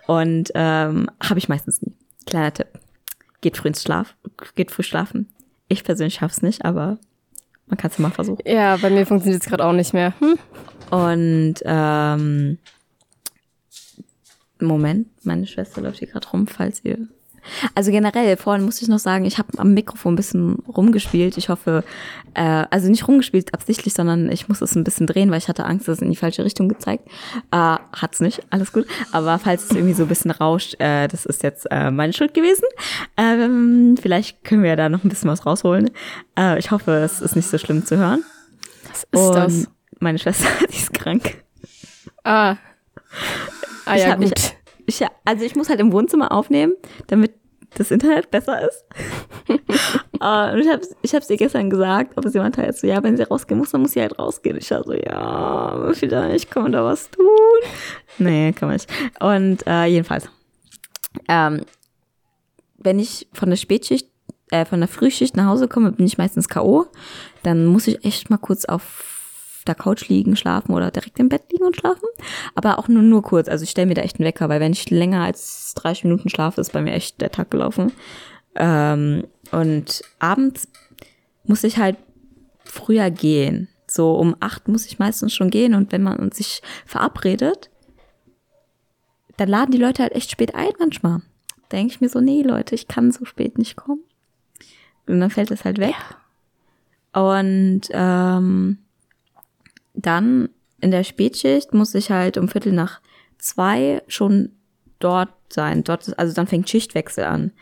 [0.06, 1.94] Und ähm, habe ich meistens nie.
[2.26, 2.68] Kleiner Tipp.
[3.40, 4.14] Geht früh ins Schlaf,
[4.54, 5.28] geht früh schlafen.
[5.68, 6.98] Ich persönlich schaff's nicht, aber
[7.66, 8.42] man kann es mal versuchen.
[8.46, 10.14] Ja, bei mir funktioniert es gerade auch nicht mehr.
[10.20, 10.38] Hm?
[10.90, 12.58] Und ähm,
[14.60, 17.08] Moment, meine Schwester läuft hier gerade rum, falls ihr.
[17.74, 21.36] Also generell, vorhin muss ich noch sagen, ich habe am Mikrofon ein bisschen rumgespielt.
[21.38, 21.84] Ich hoffe,
[22.34, 25.64] äh, also nicht rumgespielt absichtlich, sondern ich muss es ein bisschen drehen, weil ich hatte
[25.64, 27.06] Angst, dass es in die falsche Richtung gezeigt.
[27.50, 28.86] Äh, hat's nicht, alles gut.
[29.12, 32.34] Aber falls es irgendwie so ein bisschen rauscht, äh, das ist jetzt äh, meine Schuld
[32.34, 32.64] gewesen.
[33.16, 35.90] Ähm, vielleicht können wir da noch ein bisschen was rausholen.
[36.38, 38.24] Äh, ich hoffe, es ist nicht so schlimm zu hören.
[38.90, 39.68] Was ist Und das?
[40.00, 41.42] meine Schwester, die ist krank.
[42.24, 42.56] Ah.
[43.84, 44.55] Ah Ich ja, hab mich- gut.
[44.86, 46.74] Ich, also ich muss halt im Wohnzimmer aufnehmen,
[47.08, 47.34] damit
[47.74, 48.84] das Internet besser ist.
[50.18, 53.02] Äh, und ich habe ich hab's ihr gestern gesagt, aber sie meinte halt so, ja,
[53.02, 54.56] wenn sie rausgehen muss, dann muss sie halt rausgehen.
[54.56, 57.26] Ich war so, ja, vielleicht kann man da was tun.
[58.16, 58.90] Nee, kann man nicht.
[59.20, 60.30] Und äh, jedenfalls,
[61.28, 61.66] ähm,
[62.78, 64.08] wenn ich von der Spätschicht,
[64.50, 66.86] äh, von der Frühschicht nach Hause komme, bin ich meistens K.O.
[67.42, 69.15] Dann muss ich echt mal kurz auf
[69.68, 72.08] der Couch liegen, schlafen oder direkt im Bett liegen und schlafen.
[72.54, 73.48] Aber auch nur, nur kurz.
[73.48, 76.28] Also ich stelle mir da echt einen Wecker, weil wenn ich länger als 30 Minuten
[76.28, 77.92] schlafe, ist bei mir echt der Tag gelaufen.
[78.54, 80.68] Ähm, und abends
[81.44, 81.96] muss ich halt
[82.64, 83.68] früher gehen.
[83.86, 87.70] So um acht muss ich meistens schon gehen und wenn man sich verabredet,
[89.36, 91.22] dann laden die Leute halt echt spät ein manchmal.
[91.70, 94.00] denke ich mir so, nee, Leute, ich kann so spät nicht kommen.
[95.06, 95.94] Und dann fällt es halt weg.
[97.12, 98.78] Und ähm,
[99.96, 103.00] dann in der Spätschicht muss ich halt um Viertel nach
[103.38, 104.52] zwei schon
[104.98, 105.82] dort sein.
[105.84, 107.52] Dort, also dann fängt Schichtwechsel an.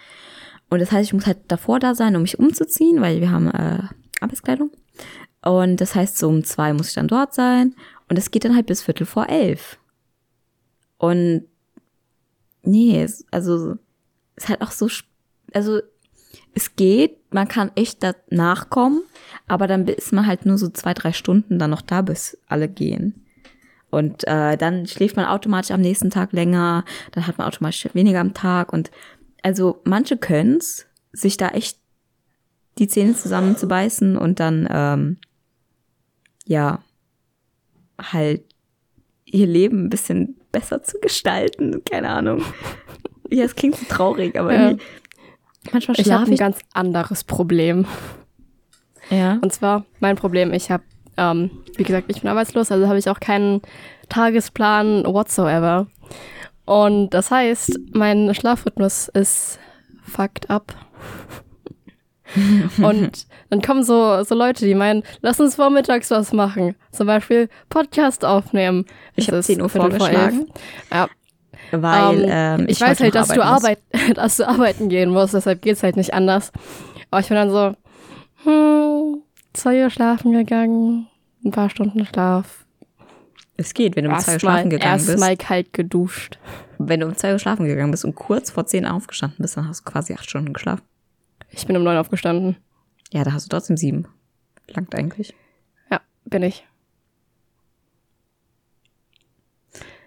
[0.68, 3.48] Und das heißt, ich muss halt davor da sein, um mich umzuziehen, weil wir haben
[3.48, 3.82] äh,
[4.20, 4.70] Arbeitskleidung.
[5.42, 7.74] Und das heißt, so um zwei muss ich dann dort sein.
[8.08, 9.78] Und es geht dann halt bis Viertel vor elf.
[10.98, 11.44] Und
[12.62, 13.72] nee, also
[14.36, 14.88] es ist halt auch so,
[15.52, 15.80] also
[16.54, 19.02] es geht, man kann echt da nachkommen,
[19.48, 22.68] aber dann ist man halt nur so zwei, drei Stunden dann noch da, bis alle
[22.68, 23.26] gehen.
[23.90, 28.20] Und äh, dann schläft man automatisch am nächsten Tag länger, dann hat man automatisch weniger
[28.20, 28.72] am Tag.
[28.72, 28.90] Und
[29.42, 31.78] also manche können's, sich da echt
[32.78, 35.18] die Zähne zusammenzubeißen und dann, ähm,
[36.44, 36.82] ja,
[38.00, 38.42] halt
[39.24, 41.82] ihr Leben ein bisschen besser zu gestalten.
[41.84, 42.42] Keine Ahnung.
[43.30, 44.76] Ja, es klingt so traurig, aber Ja.
[45.72, 47.86] Manchmal Ich habe schlafe ein ganz anderes Problem.
[49.10, 49.38] ja.
[49.40, 50.82] Und zwar mein Problem, ich habe,
[51.16, 53.62] ähm, wie gesagt, ich bin arbeitslos, also habe ich auch keinen
[54.08, 55.86] Tagesplan whatsoever.
[56.64, 59.58] Und das heißt, mein Schlafrhythmus ist
[60.02, 60.74] fucked up.
[62.78, 66.74] Und dann kommen so, so Leute, die meinen, lass uns vormittags was machen.
[66.90, 68.86] Zum Beispiel Podcast aufnehmen.
[69.14, 70.46] Ich habe ist 10 Uhr vorgeschlagen.
[70.90, 71.08] Ja,
[71.70, 73.78] weil ähm, ähm, ich, weiß heute halt, dass du, arbeit,
[74.14, 76.52] dass du arbeiten gehen musst, deshalb geht's halt nicht anders.
[77.10, 77.74] Aber ich bin dann so,
[78.44, 79.22] hm,
[79.52, 81.08] zwei Uhr schlafen gegangen,
[81.44, 82.64] ein paar Stunden Schlaf.
[83.56, 85.08] Es geht, wenn du um zwei Uhr schlafen gegangen bist.
[85.08, 86.38] erstmal kalt geduscht.
[86.78, 89.68] Wenn du um zwei Uhr schlafen gegangen bist und kurz vor zehn aufgestanden bist, dann
[89.68, 90.82] hast du quasi acht Stunden geschlafen.
[91.50, 92.56] Ich bin um neun aufgestanden.
[93.12, 94.08] Ja, da hast du trotzdem sieben.
[94.66, 95.34] Langt eigentlich.
[95.90, 96.66] Ja, bin ich.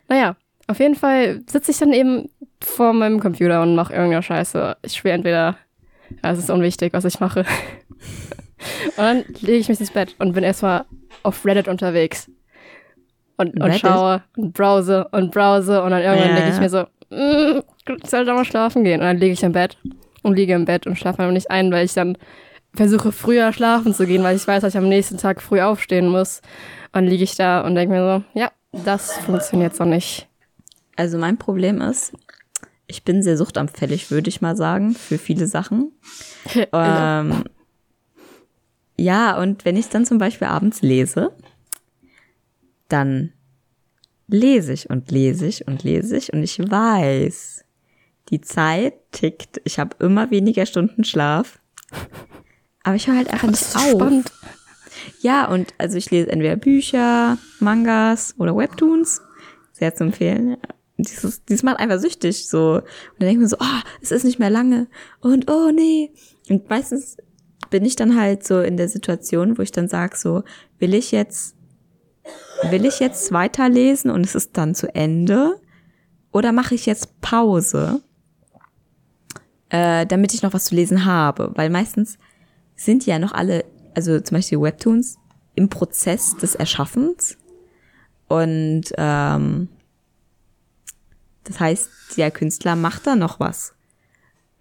[0.09, 0.35] Naja,
[0.67, 2.29] auf jeden Fall sitze ich dann eben
[2.61, 4.77] vor meinem Computer und mache irgendeine Scheiße.
[4.83, 5.57] Ich spiele entweder,
[6.23, 7.39] ja, es ist unwichtig, was ich mache.
[8.97, 10.85] und dann lege ich mich ins Bett und bin erstmal
[11.23, 12.29] auf Reddit unterwegs.
[13.37, 16.85] Und, und schaue und browse und browse und dann irgendwann Ja, denke ich mir so,
[17.11, 17.61] mm,
[18.03, 18.99] ich sollte mal schlafen gehen.
[18.99, 19.77] Und dann liege ich im Bett
[20.23, 22.17] und liege im Bett und schlafe einfach nicht ein, weil ich dann
[22.73, 26.07] versuche früher schlafen zu gehen, weil ich weiß, dass ich am nächsten Tag früh aufstehen
[26.07, 26.41] muss.
[26.93, 30.27] Und liege ich da und denke mir so, ja, das funktioniert so nicht.
[30.97, 32.11] Also mein Problem ist,
[32.87, 35.93] ich bin sehr suchtanfällig, würde ich mal sagen, für viele Sachen.
[36.73, 37.43] Ähm,
[38.97, 41.31] ja, und wenn ich dann zum Beispiel abends lese,
[42.87, 43.33] dann
[44.27, 47.65] lese ich und lese ich und lese ich und ich weiß,
[48.29, 49.61] die Zeit tickt.
[49.65, 51.59] Ich habe immer weniger Stunden Schlaf.
[52.83, 53.91] Aber ich höre halt einfach nicht auf.
[53.91, 54.31] spannend.
[55.19, 59.21] Ja, und also ich lese entweder Bücher, Mangas oder Webtoons.
[59.73, 60.57] Sehr zu empfehlen.
[60.97, 62.75] Dieses, dieses macht einfach süchtig, so.
[62.75, 62.83] Und
[63.19, 64.87] dann denke ich mir so, oh, es ist nicht mehr lange.
[65.21, 66.11] Und oh nee.
[66.49, 67.17] Und meistens
[67.69, 70.43] bin ich dann halt so in der Situation, wo ich dann sage so,
[70.79, 71.55] will ich jetzt,
[72.69, 75.59] will ich jetzt weiterlesen und es ist dann zu Ende?
[76.31, 78.01] Oder mache ich jetzt Pause,
[79.69, 81.51] äh, damit ich noch was zu lesen habe?
[81.55, 82.17] Weil meistens
[82.75, 85.17] sind ja noch alle, also zum Beispiel Webtoons,
[85.55, 87.37] im Prozess des Erschaffens.
[88.27, 89.69] Und ähm,
[91.47, 93.73] das heißt, der Künstler macht da noch was.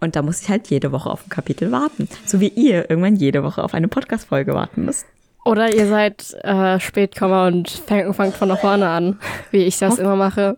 [0.00, 2.08] Und da muss ich halt jede Woche auf ein Kapitel warten.
[2.26, 5.06] So wie ihr irgendwann jede Woche auf eine Podcast-Folge warten müsst.
[5.44, 9.18] Oder ihr seid äh, Spätkommer und fängt, fangt von vorne an,
[9.52, 10.54] wie ich das Hoff- immer mache.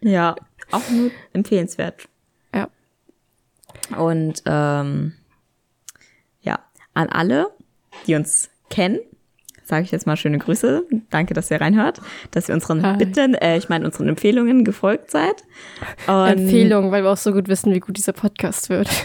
[0.00, 0.36] Ja,
[0.72, 2.08] auch nur empfehlenswert.
[2.54, 2.68] Ja.
[3.96, 5.14] Und ähm,
[6.42, 6.58] ja,
[6.92, 7.46] an alle,
[8.06, 8.98] die uns kennen,
[9.68, 10.84] sage ich jetzt mal schöne Grüße.
[11.10, 12.00] Danke, dass ihr reinhört,
[12.30, 12.96] dass ihr unseren Hi.
[12.98, 15.42] Bitten, äh, ich meine unseren Empfehlungen gefolgt seid.
[16.06, 18.88] Und, Empfehlung, weil wir auch so gut wissen, wie gut dieser Podcast wird.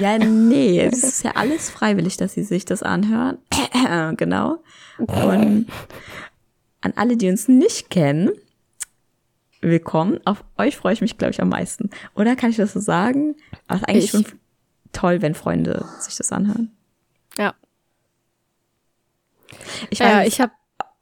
[0.00, 3.38] Ja, nee, es ist ja alles freiwillig, dass sie sich das anhören.
[4.18, 4.62] genau.
[4.98, 5.66] Und
[6.82, 8.30] an alle, die uns nicht kennen,
[9.62, 10.20] willkommen.
[10.26, 11.90] Auf euch freue ich mich, glaube ich, am meisten.
[12.14, 13.36] Oder kann ich das so sagen?
[13.68, 14.24] Aber es ist eigentlich Ich- schon
[14.92, 16.72] toll, wenn Freunde sich das anhören.
[17.38, 17.54] Ja.
[19.90, 20.52] Ich Ja, weiß, ich habe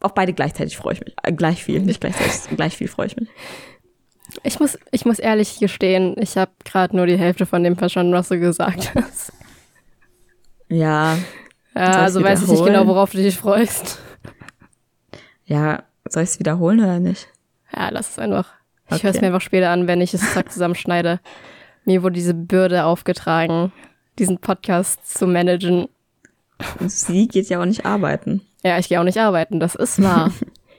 [0.01, 1.15] auf beide gleichzeitig freue ich mich.
[1.23, 3.29] Äh, gleich viel, nicht gleichzeitig, gleich viel freue ich mich.
[4.43, 8.13] Ich muss, ich muss ehrlich gestehen, ich habe gerade nur die Hälfte von dem verstanden,
[8.13, 9.33] was du gesagt hast.
[10.69, 11.19] Ja,
[11.75, 13.99] Ja, also weiß ich nicht genau, worauf du dich freust.
[15.45, 17.29] ja, soll ich es wiederholen oder nicht?
[17.75, 18.53] Ja, lass es einfach.
[18.89, 19.03] Ich Okay.
[19.05, 21.21] höre es mir einfach später an, wenn ich es zack zusammenschneide.
[21.85, 23.73] Mir wurde diese Bürde aufgetragen,
[24.19, 25.89] diesen Podcast zu managen.
[26.87, 28.43] Sie geht ja auch nicht arbeiten.
[28.65, 30.33] Ja, ich gehe auch nicht arbeiten, das ist wahr.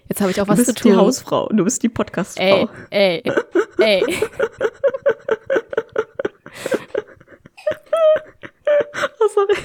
[0.09, 0.91] Jetzt habe ich auch Du was bist zu tun.
[0.91, 2.69] die Hausfrau, du bist die Podcastfrau.
[2.89, 3.33] Ey, ey,
[3.79, 4.03] ey.
[9.33, 9.55] sorry.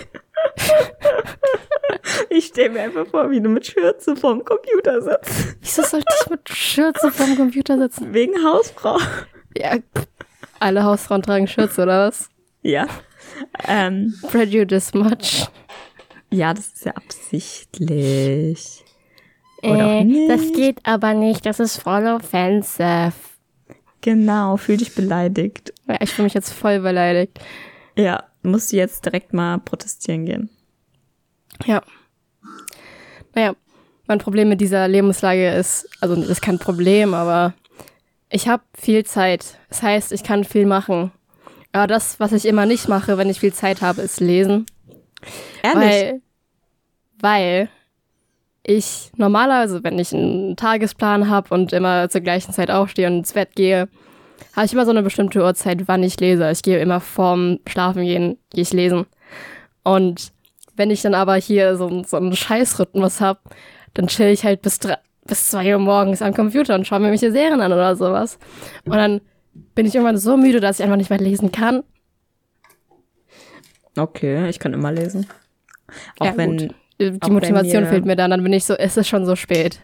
[2.31, 5.57] ich stelle mir einfach vor, wie du mit Schürze vorm Computer sitzt.
[5.61, 8.13] Wieso sollte ich mit Schürze vorm Computer sitzen?
[8.13, 8.99] Wegen Hausfrau.
[9.57, 9.77] Ja,
[10.59, 12.29] alle Hausfrauen tragen Schürze, oder was?
[12.63, 12.87] Ja.
[13.67, 15.47] Ähm, Prejudice much.
[16.31, 18.85] Ja, das ist ja absichtlich.
[19.63, 20.31] Oder Äh, nicht.
[20.31, 23.13] das geht aber nicht, das ist voll offensive.
[24.01, 25.75] Genau, fühl dich beleidigt.
[25.87, 27.39] Ja, ich fühle mich jetzt voll beleidigt.
[27.97, 30.49] Ja, musst du jetzt direkt mal protestieren gehen.
[31.67, 31.83] Ja.
[33.35, 33.55] Naja,
[34.07, 37.53] mein Problem mit dieser Lebenslage ist, also das ist kein Problem, aber
[38.31, 39.59] ich habe viel Zeit.
[39.69, 41.13] Das heißt, ich kann viel machen.
[41.73, 44.65] Aber das, was ich immer nicht mache, wenn ich viel Zeit habe, ist lesen.
[45.63, 45.81] Ehrlich?
[45.81, 46.21] Weil,
[47.21, 47.69] weil
[48.63, 53.33] ich normalerweise, wenn ich einen Tagesplan habe und immer zur gleichen Zeit aufstehe und ins
[53.33, 53.89] Bett gehe,
[54.55, 56.51] habe ich immer so eine bestimmte Uhrzeit, wann ich lese.
[56.51, 59.07] Ich gehe immer vorm Schlafengehen, gehe ich lesen.
[59.83, 60.33] Und
[60.77, 63.41] wenn ich dann aber hier so, so einen Scheißrhythmus habe,
[63.95, 67.09] dann chill ich halt bis, drei, bis zwei Uhr morgens am Computer und schaue mir
[67.09, 68.39] irgendwelche Serien an oder sowas.
[68.85, 69.21] Und dann
[69.75, 71.83] bin ich irgendwann so müde, dass ich einfach nicht mehr lesen kann.
[74.03, 75.27] Okay, ich kann immer lesen.
[76.19, 76.75] Auch Ja, wenn, gut.
[77.01, 79.37] Die auch wenn Motivation fehlt mir dann, dann bin ich so, es ist schon so
[79.37, 79.81] spät.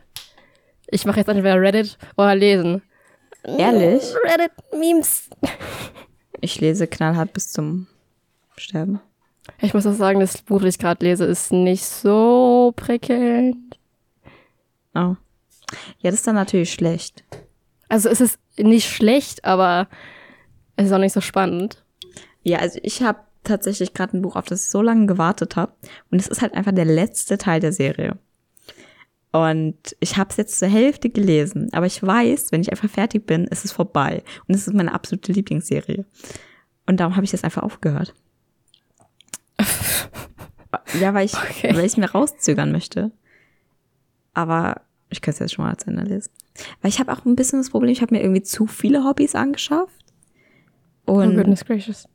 [0.88, 2.82] Ich mache jetzt entweder Reddit oder lesen.
[3.44, 5.30] ehrlich, Reddit-Memes.
[6.40, 7.86] ich lese knallhart bis zum
[8.56, 9.00] Sterben.
[9.60, 13.78] Ich muss auch sagen, das Buch, das ich gerade lese, ist nicht so prickelnd.
[14.94, 15.16] Oh.
[15.98, 17.24] Ja, das ist dann natürlich schlecht.
[17.88, 19.88] Also es ist nicht schlecht, aber
[20.76, 21.84] es ist auch nicht so spannend.
[22.42, 25.72] Ja, also ich habe tatsächlich gerade ein Buch, auf das ich so lange gewartet habe.
[26.10, 28.18] Und es ist halt einfach der letzte Teil der Serie.
[29.32, 33.26] Und ich habe es jetzt zur Hälfte gelesen, aber ich weiß, wenn ich einfach fertig
[33.26, 34.22] bin, ist es vorbei.
[34.48, 36.06] Und es ist meine absolute Lieblingsserie.
[36.86, 38.14] Und darum habe ich das einfach aufgehört.
[41.00, 41.76] ja, weil ich, Okay.
[41.76, 43.10] weil ich mir rauszögern möchte.
[44.32, 46.30] Aber ich könnte es jetzt schon mal zu Ende lesen.
[46.80, 49.34] Weil ich habe auch ein bisschen das Problem, ich habe mir irgendwie zu viele Hobbys
[49.34, 50.04] angeschafft.
[51.06, 52.08] Oh Und goodness gracious.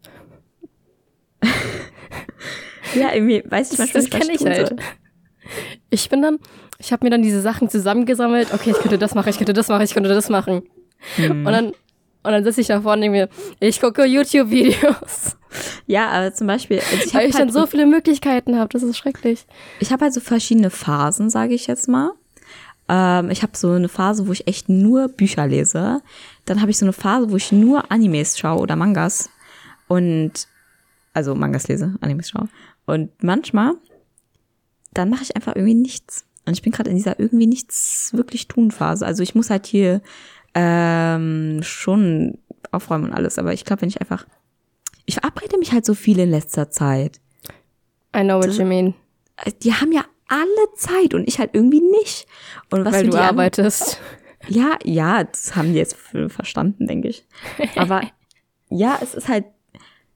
[2.96, 4.70] ja, irgendwie weiß ich manchmal das nicht, was kenne ich halt.
[4.70, 4.78] soll.
[5.90, 6.40] Ich bin dann,
[6.78, 8.54] ich habe mir dann diese Sachen zusammengesammelt.
[8.54, 10.64] Okay, ich könnte das machen, ich könnte das machen, ich könnte das machen.
[11.16, 11.46] Hm.
[11.46, 11.66] Und dann,
[12.24, 15.38] und dann sitze ich da vorne und denke mir, ich gucke YouTube-Videos.
[15.86, 18.70] Ja, aber zum Beispiel, also ich Weil habe ich dann halt, so viele Möglichkeiten habe.
[18.70, 19.46] Das ist schrecklich.
[19.80, 22.12] ich hab halt so verschiedene Phasen, sage ich jetzt mal.
[22.88, 26.02] Ähm, ich habe so eine Phase, wo ich echt nur Bücher lese.
[26.46, 29.30] Dann habe ich so eine Phase, wo ich nur Animes schaue oder Mangas.
[29.88, 30.48] Und
[31.14, 32.48] also Mangas lese, Animes schaue.
[32.86, 33.74] Und manchmal,
[34.94, 36.26] dann mache ich einfach irgendwie nichts.
[36.46, 39.06] Und ich bin gerade in dieser irgendwie nichts wirklich tun Phase.
[39.06, 40.02] Also ich muss halt hier
[40.54, 42.38] ähm, schon
[42.72, 43.38] aufräumen und alles.
[43.38, 44.26] Aber ich glaube, wenn ich einfach,
[45.06, 47.20] ich verabrede mich halt so viel in letzter Zeit.
[48.16, 48.94] I know what you mean.
[49.64, 52.26] die haben ja alle Zeit und ich halt irgendwie nicht.
[52.70, 54.00] Und was Weil du an- arbeitest.
[54.48, 55.96] Ja, ja, das haben die jetzt
[56.28, 57.26] verstanden, denke ich.
[57.76, 58.02] Aber
[58.70, 59.46] ja, es ist halt,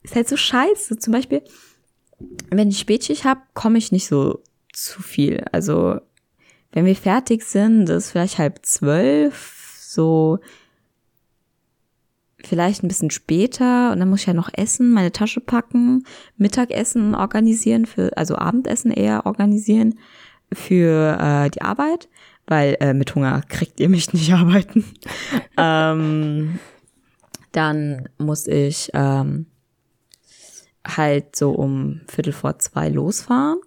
[0.05, 0.97] ist halt so scheiße.
[0.97, 1.41] Zum Beispiel,
[2.49, 4.41] wenn ich Spätschicht habe, komme ich nicht so
[4.71, 5.43] zu viel.
[5.51, 5.99] Also,
[6.71, 10.39] wenn wir fertig sind, das ist vielleicht halb zwölf, so
[12.43, 16.05] vielleicht ein bisschen später und dann muss ich ja noch essen, meine Tasche packen,
[16.37, 19.95] Mittagessen organisieren für, also Abendessen eher organisieren
[20.53, 22.07] für äh, die Arbeit,
[22.45, 24.85] weil äh, mit Hunger kriegt ihr mich nicht arbeiten.
[25.57, 26.59] ähm,
[27.51, 29.47] dann muss ich ähm,
[30.85, 33.59] halt so um Viertel vor zwei losfahren.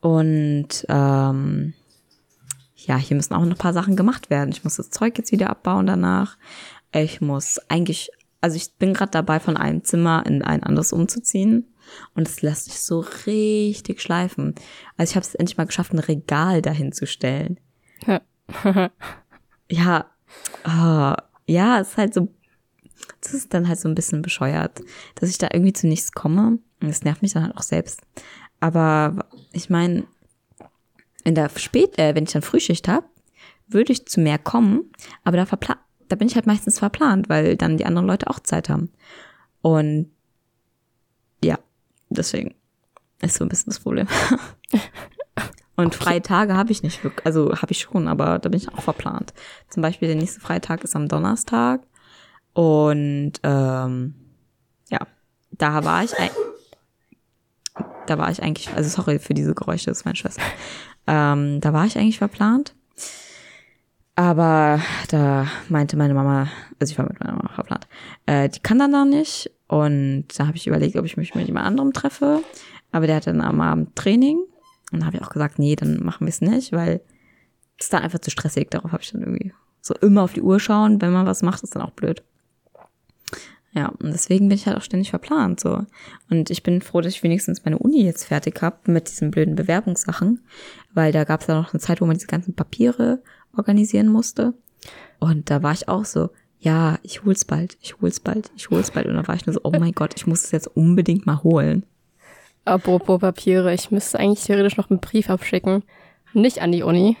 [0.00, 1.74] Und ähm,
[2.76, 4.50] ja, hier müssen auch noch ein paar Sachen gemacht werden.
[4.50, 6.36] Ich muss das Zeug jetzt wieder abbauen danach.
[6.92, 11.72] Ich muss eigentlich, also ich bin gerade dabei, von einem Zimmer in ein anderes umzuziehen.
[12.14, 14.54] Und es lässt sich so richtig schleifen.
[14.96, 17.58] Also ich habe es endlich mal geschafft, ein Regal dahin zu stellen.
[18.06, 18.20] Ja.
[19.68, 20.06] Ja,
[20.62, 22.28] ah, ja, es ist halt so,
[23.20, 24.80] das ist dann halt so ein bisschen bescheuert,
[25.14, 26.58] dass ich da irgendwie zu nichts komme.
[26.80, 28.02] Und das nervt mich dann halt auch selbst.
[28.60, 30.04] Aber ich meine,
[31.24, 33.06] in der Spät, äh, wenn ich dann Frühschicht habe,
[33.66, 34.92] würde ich zu mehr kommen,
[35.24, 35.76] aber da, verpla
[36.08, 38.90] da bin ich halt meistens verplant, weil dann die anderen Leute auch Zeit haben.
[39.60, 40.12] Und
[41.42, 41.58] ja,
[42.08, 42.54] deswegen
[43.20, 44.06] ist so ein bisschen das Problem.
[45.76, 48.72] Und freie Tage habe ich nicht wirklich, also habe ich schon, aber da bin ich
[48.72, 49.34] auch verplant.
[49.68, 51.82] Zum Beispiel der nächste Freitag ist am Donnerstag
[52.56, 54.14] und ähm,
[54.88, 55.00] ja,
[55.50, 56.12] da war ich,
[58.06, 60.40] da war ich eigentlich, also sorry für diese Geräusche, das ist meine Schwester.
[61.06, 62.74] Ähm, da war ich eigentlich verplant.
[64.14, 66.48] Aber da meinte meine Mama,
[66.80, 67.86] also ich war mit meiner Mama verplant,
[68.24, 69.50] äh, die kann dann da nicht.
[69.68, 72.42] Und da habe ich überlegt, ob ich mich mit jemand anderem treffe.
[72.90, 74.38] Aber der hatte dann am Abend Training.
[74.92, 77.02] Und da habe ich auch gesagt, nee, dann machen wir es nicht, weil
[77.78, 78.70] es ist dann einfach zu stressig.
[78.70, 81.62] Darauf habe ich dann irgendwie so immer auf die Uhr schauen, wenn man was macht,
[81.62, 82.24] ist dann auch blöd.
[83.76, 85.84] Ja, und deswegen bin ich halt auch ständig verplant so.
[86.30, 89.54] Und ich bin froh, dass ich wenigstens meine Uni jetzt fertig habe mit diesen blöden
[89.54, 90.40] Bewerbungssachen,
[90.94, 93.22] weil da gab es ja noch eine Zeit, wo man diese ganzen Papiere
[93.54, 94.54] organisieren musste.
[95.18, 98.90] Und da war ich auch so, ja, ich hol's bald, ich hol's bald, ich hol's
[98.90, 99.06] bald.
[99.06, 101.42] Und da war ich nur so, oh mein Gott, ich muss es jetzt unbedingt mal
[101.42, 101.84] holen.
[102.64, 105.84] Apropos Papiere, ich müsste eigentlich theoretisch noch einen Brief abschicken.
[106.32, 107.18] Nicht an die Uni.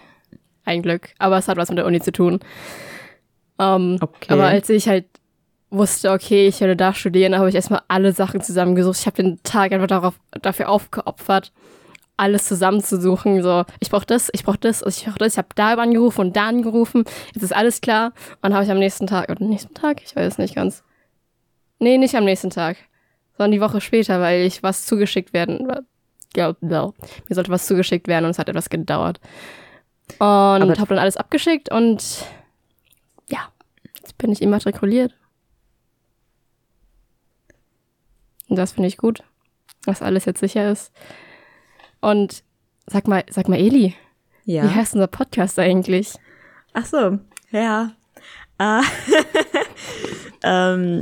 [0.64, 1.10] Ein Glück.
[1.18, 2.40] Aber es hat was mit der Uni zu tun.
[3.58, 4.32] Um, okay.
[4.32, 5.06] Aber als ich halt
[5.70, 8.98] wusste, okay, ich werde da studieren, habe ich erstmal alle Sachen zusammengesucht.
[9.00, 11.52] Ich habe den Tag einfach darauf, dafür aufgeopfert,
[12.16, 13.42] alles zusammenzusuchen.
[13.42, 15.34] So, ich brauche das, ich brauche das, ich brauche das.
[15.34, 17.04] Ich habe da angerufen und da angerufen.
[17.34, 18.12] Jetzt ist alles klar.
[18.42, 20.02] Und habe ich am nächsten Tag, oder nächsten Tag?
[20.02, 20.82] Ich weiß es nicht ganz.
[21.78, 22.76] Nee, nicht am nächsten Tag,
[23.36, 25.70] sondern die Woche später, weil ich was zugeschickt werden,
[26.34, 26.94] ja, no.
[27.28, 29.20] mir sollte was zugeschickt werden und es hat etwas gedauert.
[30.18, 32.24] Und habe dann alles abgeschickt und
[33.28, 33.40] ja,
[33.96, 35.12] jetzt bin ich immatrikuliert.
[38.48, 39.22] Und das finde ich gut,
[39.84, 40.92] dass alles jetzt sicher ist.
[42.00, 42.44] Und
[42.86, 43.94] sag mal, sag mal, Eli,
[44.44, 44.64] ja.
[44.64, 46.14] wie heißt unser Podcast eigentlich?
[46.72, 47.18] Ach so,
[47.50, 47.92] ja.
[48.60, 48.82] Uh,
[50.42, 51.00] ähm,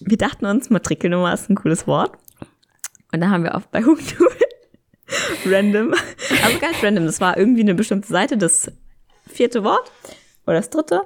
[0.00, 2.16] wir dachten uns, Matrikelnummer ist ein cooles Wort.
[3.12, 4.28] Und dann haben wir auf bei Hooktool
[5.46, 5.94] random,
[6.44, 8.70] also ganz random, das war irgendwie eine bestimmte Seite, das
[9.26, 9.90] vierte Wort
[10.46, 11.02] oder das dritte.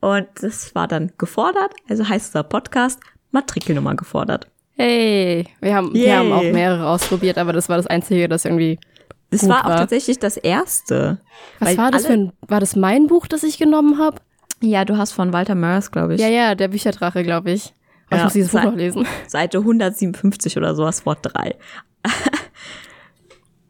[0.00, 4.48] Und das war dann gefordert, also heißt unser Podcast Matrikelnummer gefordert.
[4.78, 8.78] Hey, wir haben, wir haben auch mehrere ausprobiert, aber das war das Einzige, das irgendwie.
[9.30, 9.76] Das war auch war.
[9.76, 11.18] tatsächlich das erste.
[11.58, 14.18] Was war das für ein, war das mein Buch, das ich genommen habe?
[14.62, 16.20] Ja, du hast von Walter Mörs, glaube ich.
[16.20, 17.74] Ja, ja, der Bücherdrache, glaube ich.
[18.10, 19.06] Oh, ja, ich muss dieses Buch noch lesen.
[19.26, 21.56] Seite 157 oder sowas, Wort 3.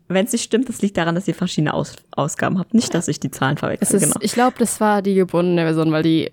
[0.09, 2.73] Wenn es nicht stimmt, das liegt daran, dass ihr verschiedene Aus Ausgaben habt.
[2.73, 4.01] Nicht, dass ich die Zahlen verwechsel.
[4.01, 4.17] genau.
[4.21, 6.33] Ich glaube, das war die gebundene Version, weil die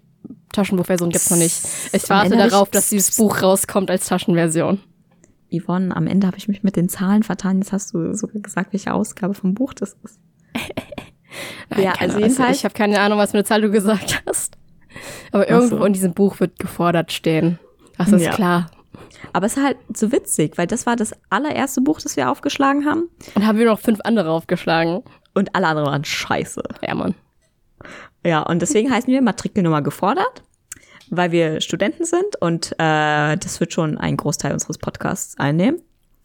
[0.55, 1.61] Taschenbuchversion gibt's noch nicht.
[1.91, 4.79] Ich warte darauf, dass dieses Buch rauskommt als Taschenversion.
[5.51, 7.59] Yvonne, am Ende habe ich mich mit den Zahlen vertan.
[7.59, 10.19] Jetzt hast du sogar gesagt, welche Ausgabe vom Buch das ist.
[11.77, 12.57] ja, also jedenfalls.
[12.57, 14.57] Ich habe keine Ahnung, was für eine Zahl du gesagt hast.
[15.31, 15.85] Aber irgendwo so.
[15.85, 17.59] in diesem Buch wird gefordert stehen.
[17.97, 18.31] Das ist ja.
[18.31, 18.71] klar.
[19.33, 22.85] Aber es ist halt so witzig, weil das war das allererste Buch, das wir aufgeschlagen
[22.85, 23.09] haben.
[23.35, 25.03] Und haben wir noch fünf andere aufgeschlagen.
[25.33, 26.63] Und alle anderen waren scheiße.
[26.81, 27.15] Ja, Mann.
[28.25, 30.43] Ja, und deswegen heißen wir Matrikelnummer gefordert,
[31.09, 35.81] weil wir Studenten sind und äh, das wird schon einen Großteil unseres Podcasts einnehmen.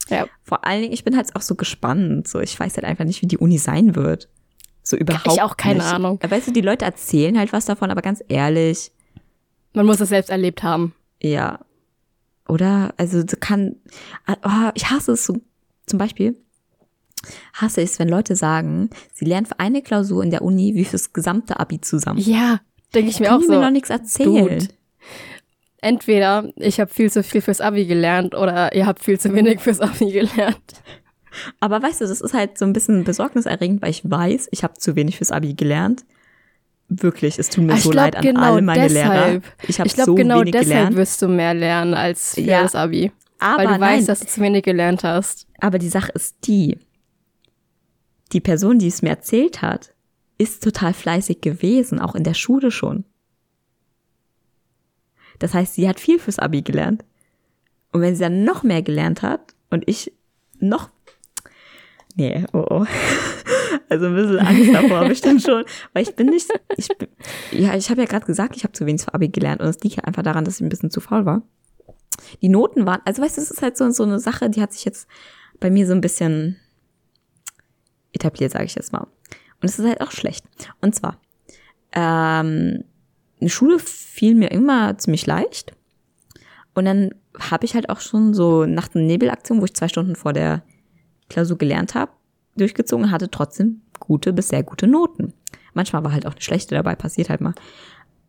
[0.09, 0.27] Ja.
[0.43, 2.27] Vor allen Dingen, ich bin halt auch so gespannt.
[2.27, 4.29] So, ich weiß halt einfach nicht, wie die Uni sein wird.
[4.83, 5.27] So überhaupt.
[5.33, 5.93] Ich auch keine nicht.
[5.93, 6.19] Ahnung.
[6.27, 8.93] Weißt du, die Leute erzählen halt was davon, aber ganz ehrlich.
[9.73, 10.95] Man muss es selbst erlebt haben.
[11.23, 11.61] Ja.
[12.49, 12.93] Oder?
[12.97, 13.77] Also, kann.
[14.29, 15.37] Oh, ich hasse es so.
[15.87, 16.37] Zum Beispiel,
[17.53, 20.85] hasse ich es, wenn Leute sagen, sie lernen für eine Klausur in der Uni wie
[20.85, 22.21] fürs gesamte Abi zusammen.
[22.21, 22.61] Ja,
[22.95, 23.49] denke ich mir auch so.
[23.49, 24.59] mir noch nichts erzählen.
[24.59, 24.69] Dude.
[25.83, 29.61] Entweder ich habe viel zu viel fürs Abi gelernt oder ihr habt viel zu wenig
[29.61, 30.83] fürs Abi gelernt.
[31.61, 34.75] Aber weißt du, das ist halt so ein bisschen besorgniserregend, weil ich weiß, ich habe
[34.75, 36.05] zu wenig fürs Abi gelernt.
[36.89, 39.45] Wirklich, es tut mir ich so leid an genau alle meine deshalb.
[39.45, 39.69] Lehrer.
[39.69, 40.97] Ich habe so genau wenig deshalb gelernt.
[40.97, 43.13] wirst du mehr lernen als für ja, das Abi.
[43.39, 43.81] Aber weil du nein.
[43.81, 45.47] weißt, dass du zu wenig gelernt hast.
[45.61, 46.79] Aber die Sache ist die,
[48.33, 49.95] die Person, die es mir erzählt hat,
[50.41, 53.05] ist total fleißig gewesen, auch in der Schule schon.
[55.39, 57.05] Das heißt, sie hat viel fürs Abi gelernt.
[57.93, 60.13] Und wenn sie dann noch mehr gelernt hat und ich
[60.59, 60.89] noch,
[62.17, 62.87] nee, oh, oh.
[63.89, 67.09] Also ein bisschen Angst davor habe ich dann schon, weil ich bin nicht, ich bin,
[67.51, 69.81] ja, ich habe ja gerade gesagt, ich habe zu wenig für Abi gelernt und es
[69.81, 71.43] liegt ja einfach daran, dass ich ein bisschen zu faul war.
[72.41, 74.73] Die Noten waren, also weißt du, es ist halt so, so eine Sache, die hat
[74.73, 75.09] sich jetzt
[75.59, 76.57] bei mir so ein bisschen
[78.13, 79.07] etabliert, sage ich jetzt mal.
[79.61, 80.45] Und es ist halt auch schlecht.
[80.81, 81.19] Und zwar,
[81.93, 82.85] ähm,
[83.41, 85.73] eine Schule fiel mir immer ziemlich leicht.
[86.75, 90.17] Und dann habe ich halt auch schon so nach der Nebelaktion, wo ich zwei Stunden
[90.17, 90.63] vor der
[91.29, 92.13] Klausur gelernt habe,
[92.57, 95.33] durchgezogen hatte trotzdem gute bis sehr gute Noten.
[95.75, 97.55] Manchmal war halt auch eine schlechte dabei, passiert halt mal.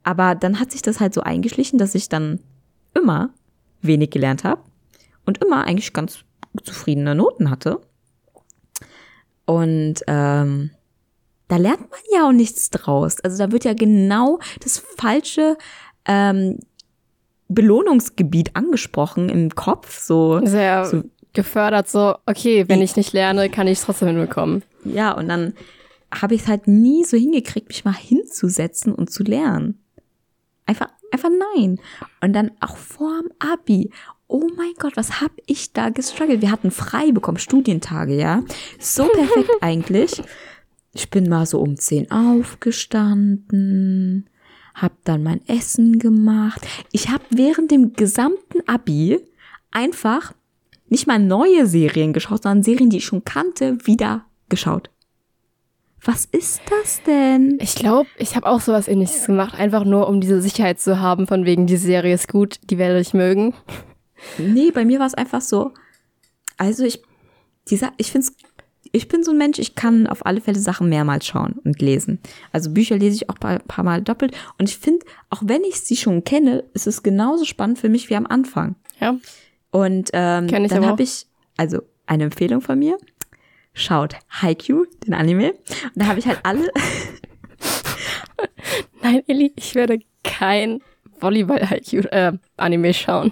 [0.03, 2.39] Aber dann hat sich das halt so eingeschlichen, dass ich dann
[2.93, 3.31] immer
[3.81, 4.61] wenig gelernt habe
[5.25, 6.23] und immer eigentlich ganz
[6.63, 7.81] zufriedene Noten hatte.
[9.45, 10.71] Und ähm,
[11.51, 13.19] da lernt man ja auch nichts draus.
[13.19, 15.57] Also da wird ja genau das falsche
[16.05, 16.59] ähm,
[17.49, 19.99] Belohnungsgebiet angesprochen im Kopf.
[19.99, 24.63] So, Sehr so gefördert, so, okay, wenn ich nicht lerne, kann ich es trotzdem hinbekommen.
[24.85, 25.53] Ja, und dann
[26.13, 29.77] habe ich es halt nie so hingekriegt, mich mal hinzusetzen und zu lernen.
[30.65, 31.79] Einfach, einfach nein.
[32.21, 33.91] Und dann auch vorm Abi.
[34.27, 36.41] Oh mein Gott, was hab ich da gestruggelt?
[36.41, 38.41] Wir hatten frei bekommen, Studientage, ja.
[38.79, 40.21] So perfekt eigentlich.
[40.93, 44.29] Ich bin mal so um 10 aufgestanden,
[44.73, 46.67] hab dann mein Essen gemacht.
[46.91, 49.19] Ich habe während dem gesamten Abi
[49.71, 50.33] einfach
[50.89, 54.89] nicht mal neue Serien geschaut, sondern Serien, die ich schon kannte, wieder geschaut.
[56.03, 57.59] Was ist das denn?
[57.61, 61.27] Ich glaube, ich habe auch sowas ähnliches gemacht, einfach nur um diese Sicherheit zu haben,
[61.27, 63.53] von wegen, die Serie ist gut, die werde ich mögen.
[64.37, 65.71] Nee, bei mir war es einfach so.
[66.57, 67.01] Also ich,
[67.67, 68.27] dieser, ich finde
[68.91, 72.19] ich bin so ein Mensch, ich kann auf alle Fälle Sachen mehrmals schauen und lesen.
[72.51, 74.35] Also Bücher lese ich auch ein paar Mal doppelt.
[74.57, 78.09] Und ich finde, auch wenn ich sie schon kenne, ist es genauso spannend für mich
[78.09, 78.75] wie am Anfang.
[78.99, 79.17] Ja.
[79.71, 81.25] Und ähm, dann habe ich,
[81.57, 82.97] also eine Empfehlung von mir,
[83.73, 85.53] schaut Haikyuu, den Anime.
[85.53, 86.69] Und da habe ich halt alle,
[89.01, 90.81] Nein, Elli, ich werde kein
[91.19, 93.31] Volleyball-Anime schauen.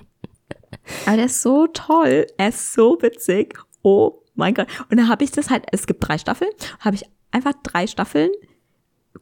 [1.06, 3.60] aber der ist so toll, er ist so witzig.
[3.82, 4.68] Oh mein Gott.
[4.90, 8.32] Und da habe ich das halt, es gibt drei Staffeln, habe ich einfach drei Staffeln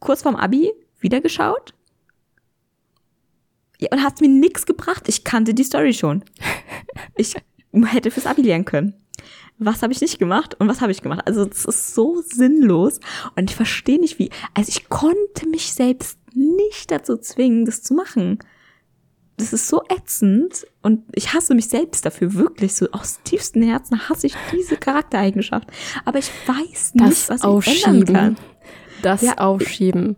[0.00, 1.74] kurz vorm Abi wieder geschaut.
[3.80, 5.08] Ja, und hat mir nichts gebracht.
[5.08, 6.24] Ich kannte die Story schon.
[7.16, 7.34] Ich
[7.72, 8.94] hätte fürs Abi lernen können.
[9.58, 11.22] Was habe ich nicht gemacht und was habe ich gemacht?
[11.26, 13.00] Also es ist so sinnlos
[13.36, 14.30] und ich verstehe nicht wie.
[14.54, 18.38] Also ich konnte mich selbst nicht dazu zwingen, das zu machen.
[19.38, 24.08] Das ist so ätzend und ich hasse mich selbst dafür wirklich so aus tiefstem Herzen
[24.08, 25.66] hasse ich diese Charaktereigenschaft.
[26.04, 28.04] Aber ich weiß nicht, Das was ich ändern Aufschieben.
[28.14, 28.36] kann.
[29.02, 30.16] Das Ja, Aufschieben.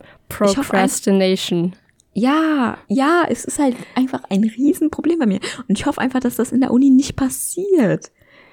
[0.65, 1.75] Procrastination.
[2.13, 5.41] Ja, ja, es ist halt einfach ein Riesenproblem bei mir.
[5.69, 8.11] Und ich hoffe einfach, dass das in der Uni nicht passiert.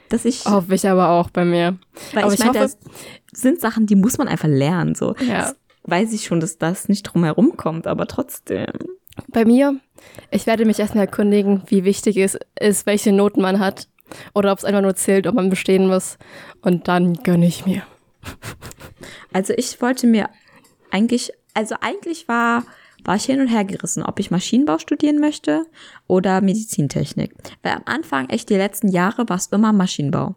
[0.09, 1.77] Dass ich, Hoffe ich aber auch bei mir.
[2.13, 2.77] weil aber ich ich meine, hoffe-
[3.31, 4.95] das sind Sachen, die muss man einfach lernen.
[4.95, 5.39] So Ja.
[5.41, 8.67] Das weiß ich schon, dass das nicht drum herum kommt, aber trotzdem.
[9.29, 9.79] Bei mir,
[10.31, 13.87] ich werde mich erstmal erkundigen, wie wichtig es ist, welche Noten man hat.
[14.33, 16.17] Oder ob es einfach nur zählt, ob man bestehen muss.
[16.61, 17.83] Und dann gönne ich mir.
[19.33, 20.29] Also ich wollte mir
[20.91, 22.63] eigentlich, also eigentlich war,
[23.03, 25.65] war ich hin und her gerissen, ob ich Maschinenbau studieren möchte
[26.07, 27.33] oder Medizintechnik.
[27.63, 30.35] Weil am Anfang, echt die letzten Jahre, war es immer Maschinenbau.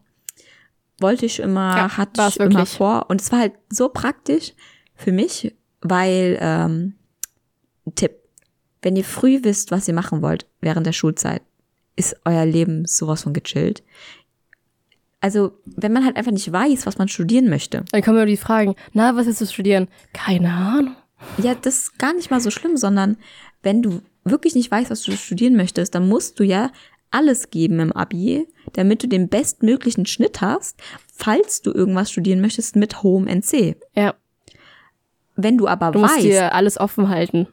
[1.01, 2.77] Wollte ich immer, Ja, hatte ich immer wirklich.
[2.77, 3.07] vor.
[3.09, 4.53] Und es war halt so praktisch
[4.95, 6.95] für mich, weil, ähm,
[7.95, 8.17] Tipp,
[8.83, 11.43] wenn ihr früh wisst, was ihr machen wollt während der Schulzeit,
[11.97, 13.83] ist euer Leben sowas von gechillt.
[15.21, 18.39] Also, wenn man halt einfach nicht weiß, was man studieren möchte, Dann kommen mir die
[18.39, 19.89] Fragen, na, was willst du studieren?
[20.15, 20.97] Keine Ahnung.
[21.37, 23.19] Ja, das ist gar nicht mal so schlimm, sondern
[23.63, 26.71] wenn du wirklich nicht weißt, was du studieren möchtest, dann musst du ja
[27.11, 30.81] alles geben im Abi, damit du den bestmöglichen Schnitt hast,
[31.13, 33.77] falls du irgendwas studieren möchtest mit hohem NC.
[33.95, 34.15] Ja,
[35.37, 37.49] Wenn du aber du musst weißt, dir alles offen halten.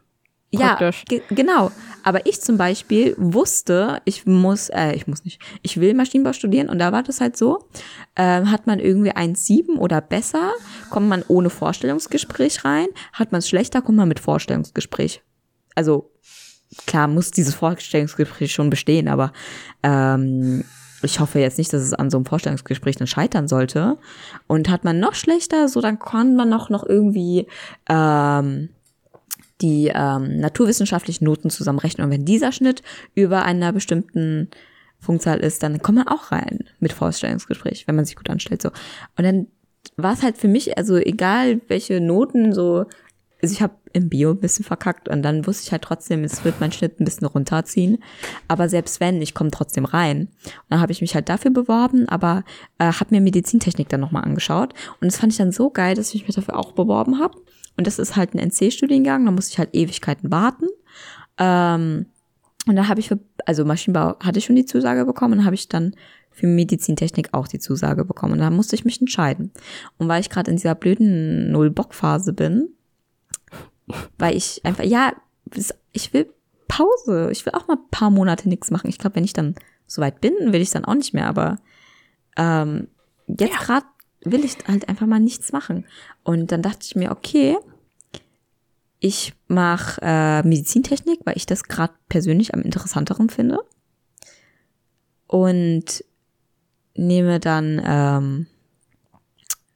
[0.52, 1.06] Ja, praktisch.
[1.06, 1.72] ge genau.
[2.04, 6.70] Aber ich zum Beispiel wusste, ich muss, äh, ich muss nicht, ich will Maschinenbau studieren
[6.70, 7.68] und da war das halt so,
[8.16, 10.52] ähm, hat man irgendwie 1,7 oder besser,
[10.90, 15.22] kommt man ohne Vorstellungsgespräch rein, hat man es schlechter, kommt man mit Vorstellungsgespräch.
[15.76, 16.12] Also
[16.86, 19.34] klar muss dieses Vorstellungsgespräch schon bestehen, aber
[19.84, 20.64] ähm,
[21.04, 23.98] ich hoffe jetzt nicht, dass es an so einem Vorstellungsgespräch dann scheitern sollte.
[24.48, 27.48] Und hat man noch schlechter, so dann kann man noch, noch irgendwie
[27.88, 28.70] ähm,
[29.62, 32.06] die ähm, naturwissenschaftlichen Noten zusammenrechnen.
[32.06, 32.84] Und wenn dieser Schnitt
[33.16, 34.50] über einer bestimmten
[35.02, 38.62] Punktzahl ist, dann kommt man auch rein mit Vorstellungsgespräch, wenn man sich gut anstellt.
[38.62, 38.70] So.
[39.18, 39.48] Und dann
[39.96, 42.86] war es halt für mich, also egal welche Noten, so,
[43.42, 46.44] also ich habe im Bio ein bisschen verkackt und dann wusste ich halt trotzdem, es
[46.44, 48.04] wird mein Schnitt ein bisschen runterziehen.
[48.48, 50.22] Aber selbst wenn, ich komme trotzdem rein.
[50.44, 52.44] Und dann habe ich mich halt dafür beworben, aber
[52.80, 54.74] äh, habe mir Medizintechnik dann nochmal angeschaut.
[55.02, 57.40] Und das fand ich dann so geil, dass ich mich dafür auch beworben habe.
[57.78, 60.68] Und das ist halt ein NC-Studiengang, da musste ich halt Ewigkeiten warten.
[61.38, 62.08] Ähm,
[62.68, 65.70] und da habe ich für, also Maschinenbau hatte ich schon die Zusage bekommen habe ich
[65.70, 65.96] dann
[66.32, 68.34] für Medizintechnik auch die Zusage bekommen.
[68.34, 69.52] Und da musste ich mich entscheiden.
[69.98, 72.70] Und weil ich gerade in dieser blöden Null-Bock-Phase bin,
[74.20, 75.14] weil ich einfach, ja,
[75.94, 76.32] ich will
[76.68, 77.30] Pause.
[77.32, 78.90] Ich will auch mal ein paar Monate nichts machen.
[78.90, 79.56] Ich glaube, wenn ich dann
[79.88, 81.28] soweit bin, will ich dann auch nicht mehr.
[81.28, 81.58] Aber
[82.36, 82.88] ähm,
[83.28, 83.60] jetzt Ja.
[83.60, 83.86] gerade
[84.24, 85.86] will ich halt einfach mal nichts machen.
[86.28, 87.56] Und dann dachte ich mir, okay,
[89.00, 93.60] ich mache äh, Medizintechnik, weil ich das gerade persönlich am interessanteren finde.
[95.26, 96.04] Und
[96.96, 98.48] nehme dann, ähm,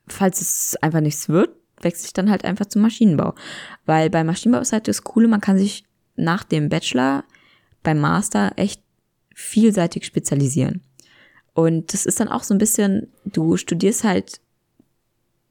[0.10, 3.34] falls es einfach nichts wird, wechsle ich dann halt einfach zum Maschinenbau.
[3.86, 5.86] Weil bei Maschinenbau ist halt das Coole, man kann sich
[6.18, 7.24] nach dem Bachelor
[7.82, 8.84] beim Master echt
[9.34, 10.82] vielseitig spezialisieren.
[11.54, 14.42] Und das ist dann auch so ein bisschen, du studierst halt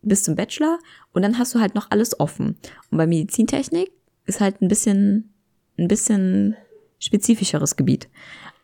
[0.03, 0.79] bis zum Bachelor
[1.13, 2.57] und dann hast du halt noch alles offen.
[2.91, 3.91] Und bei Medizintechnik
[4.27, 5.33] ist halt ein bisschen,
[5.79, 6.57] ein bisschen
[6.99, 8.09] spezifischeres Gebiet.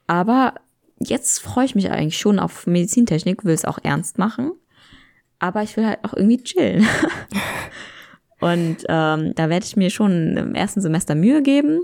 [0.06, 0.54] Aber
[0.98, 4.52] jetzt freue ich mich eigentlich schon auf Medizintechnik, will es auch ernst machen.
[5.38, 6.86] Aber ich will halt auch irgendwie chillen.
[8.40, 11.80] und ähm, da werde ich mir schon im ersten Semester Mühe geben.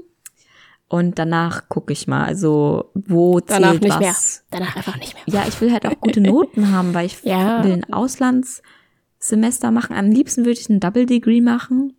[0.89, 4.01] Und danach gucke ich mal, also wo Danach zählt nicht was.
[4.01, 4.15] mehr.
[4.61, 5.23] Danach einfach nicht mehr.
[5.43, 7.65] Ja, ich will halt auch gute Noten haben, weil ich Ja.
[7.65, 7.93] will ein
[9.23, 9.95] Auslandssemester machen.
[9.97, 11.95] Am liebsten würde ich ein Double Degree machen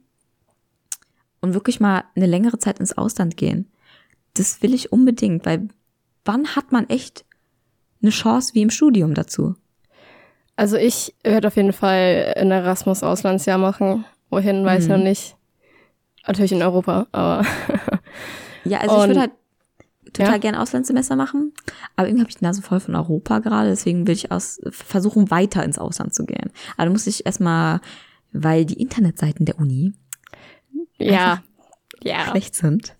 [1.42, 3.72] und wirklich mal eine längere Zeit ins Ausland gehen.
[4.34, 5.70] Das will ich unbedingt, weil
[6.26, 7.24] wann hat man echt
[8.02, 9.56] eine Chance wie im Studium dazu?
[10.56, 14.06] Also ich werde auf jeden Fall ein Erasmus-Auslandsjahr machen.
[14.30, 14.96] Wohin, weiß ich Mhm.
[14.98, 15.36] noch nicht.
[16.28, 17.46] Natürlich in Europa, aber
[18.66, 19.32] Ja, also ich Und- würde halt
[20.12, 20.38] total Ja?
[20.38, 21.54] gern Auslandssemester machen,
[21.96, 25.32] aber irgendwie habe ich die Nase voll von Europa gerade, deswegen will ich aus, versuchen,
[25.32, 26.52] weiter ins Ausland zu gehen.
[26.76, 27.82] Aber da muss ich erstmal,
[28.32, 29.94] weil die Internetseiten der Uni
[30.98, 31.44] ja.
[32.02, 32.96] Ja, schlecht sind,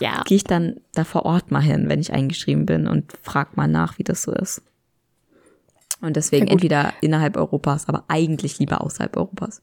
[0.00, 0.22] ja.
[0.24, 3.68] gehe ich dann da vor Ort mal hin, wenn ich eingeschrieben bin und frag mal
[3.68, 4.62] nach, wie das so ist.
[6.00, 9.62] Und deswegen Ja, entweder innerhalb Europas, aber eigentlich lieber außerhalb Europas.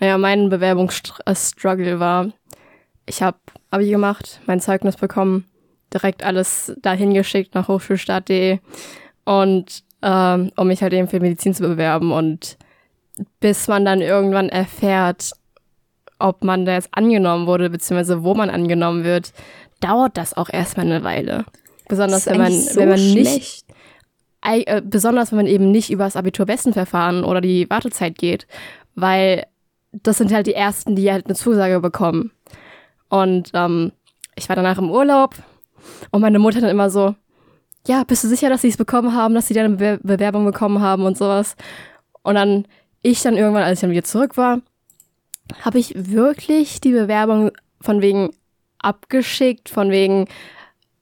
[0.00, 2.32] Ja, mein Bewerbungsstruggle war,
[3.10, 3.38] ich habe
[3.70, 5.44] Abi gemacht, mein Zeugnis bekommen,
[5.92, 8.60] direkt alles dahin geschickt nach hochschulstart.de
[9.24, 12.56] und ähm, um mich halt eben für Medizin zu bewerben und
[13.40, 15.32] bis man dann irgendwann erfährt,
[16.20, 19.32] ob man da jetzt angenommen wurde, beziehungsweise wo man angenommen wird,
[19.80, 21.44] dauert das auch erstmal eine Weile.
[21.88, 23.64] Besonders wenn man, so wenn man nicht schlecht.
[24.42, 28.46] Äh, besonders wenn man eben nicht über das Abiturbestenverfahren oder die Wartezeit geht,
[28.94, 29.46] weil
[29.92, 32.30] das sind halt die ersten, die halt eine Zusage bekommen.
[33.10, 33.92] Und ähm,
[34.36, 35.34] ich war danach im Urlaub
[36.10, 37.14] und meine Mutter dann immer so,
[37.86, 40.80] ja, bist du sicher, dass sie es bekommen haben, dass sie deine Be Bewerbung bekommen
[40.80, 41.56] haben und sowas.
[42.22, 42.66] Und dann
[43.02, 44.60] ich dann irgendwann, als ich dann wieder zurück war,
[45.62, 47.50] habe ich wirklich die Bewerbung
[47.80, 48.30] von wegen
[48.78, 50.26] abgeschickt, von wegen,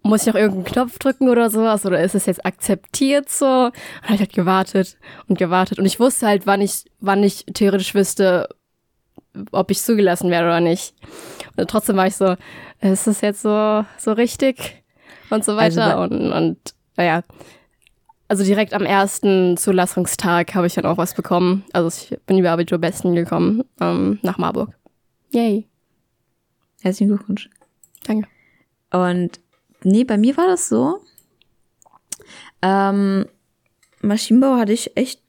[0.03, 3.67] muss ich noch irgendeinen Knopf drücken oder sowas oder ist es jetzt akzeptiert so?
[3.67, 4.97] Und hab ich halt gewartet
[5.27, 8.49] und gewartet und ich wusste halt, wann ich, wann ich theoretisch wüsste,
[9.53, 10.95] ob ich zugelassen werde oder nicht.
[11.57, 12.37] Und trotzdem war ich so,
[12.81, 14.83] ist das jetzt so, so richtig?
[15.31, 15.97] Und so Also weiter.
[15.97, 16.59] bei- und, und
[16.97, 17.23] naja,
[18.29, 21.65] also direkt am ersten Zulassungstag habe ich dann auch was bekommen.
[21.73, 24.71] Also ich bin über Abitur Besten gekommen, ähm, nach Marburg.
[25.33, 25.67] Yay.
[26.83, 27.49] Herzlichen Glückwunsch.
[28.07, 28.29] Danke.
[28.91, 29.41] Und
[29.83, 31.01] nee, bei mir war das so.
[32.63, 33.27] Ähm,
[34.01, 35.21] Maschinenbau hatte ich echt.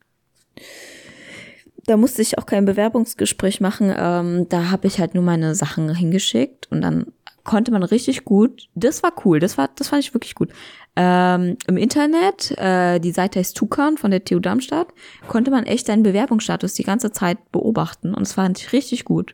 [1.89, 3.91] Da musste ich auch kein Bewerbungsgespräch machen.
[3.97, 7.07] Ähm, da habe ich halt nur meine Sachen hingeschickt und dann
[7.43, 8.69] konnte man richtig gut.
[8.75, 9.39] Das war cool.
[9.39, 10.51] Das war, das fand ich wirklich gut.
[10.95, 14.89] Ähm, Im Internet, äh, die Seite heißt Tukan von der TU Darmstadt,
[15.27, 19.33] konnte man echt deinen Bewerbungsstatus die ganze Zeit beobachten und es fand ich richtig gut.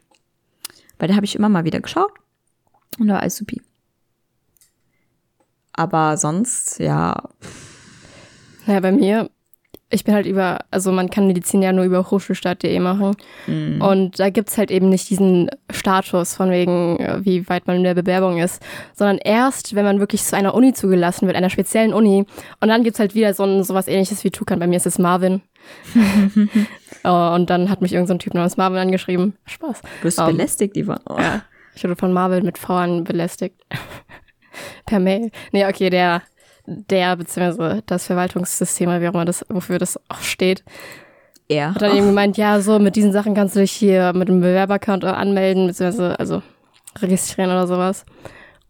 [0.97, 2.13] Weil da habe ich immer mal wieder geschaut
[2.97, 3.61] und da war alles supi.
[5.73, 7.21] Aber sonst, ja,
[8.65, 9.29] Naja, bei mir,
[9.89, 13.15] ich bin halt über, also man kann Medizin ja nur über hochschulstart.de machen.
[13.45, 13.81] Mhm.
[13.81, 17.83] Und da gibt's halt eben nicht diesen Status von wegen, äh, wie weit man in
[17.83, 18.61] der Bewerbung ist,
[18.93, 22.25] sondern erst, wenn man wirklich zu einer Uni zugelassen wird, einer speziellen Uni.
[22.59, 24.59] Und dann gibt's halt wieder so ein, sowas ähnliches wie Tukan.
[24.59, 25.41] Bei mir ist es Marvin.
[27.07, 29.35] Oh, und dann hat mich irgendein so Typ namens Marvin angeschrieben.
[29.45, 29.81] Spaß.
[30.01, 30.99] du Ähm, belästigt, Ivan.
[31.07, 31.17] Oh.
[31.19, 31.43] Ja,
[31.75, 33.61] ich wurde von Marvel mit Frauen belästigt.
[34.87, 35.29] per Mail.
[35.51, 36.23] Nee, okay, der,
[36.67, 40.63] der, beziehungsweise das Verwaltungssystem, wie auch immer das, wofür das auch steht,
[41.47, 41.73] Er.
[41.73, 44.41] hat dann eben gemeint, ja, so mit diesen Sachen kannst du dich hier mit einem
[44.41, 46.41] Bewerberaccount anmelden, beziehungsweise, also
[46.99, 48.05] registrieren oder sowas.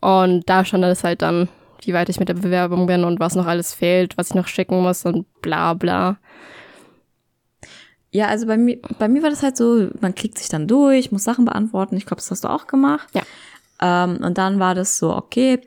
[0.02, 1.50] Und da stand das halt dann,
[1.82, 4.48] wie weit ich mit der Bewerbung bin und was noch alles fehlt, was ich noch
[4.48, 6.18] schicken muss und bla bla.
[8.12, 11.12] Ja, also bei mir, bei mir war das halt so, man klickt sich dann durch,
[11.12, 11.98] muss Sachen beantworten.
[11.98, 13.10] Ich glaube, das hast du auch gemacht.
[13.14, 13.24] Ja.
[13.82, 15.60] Ähm, und dann war das so, okay,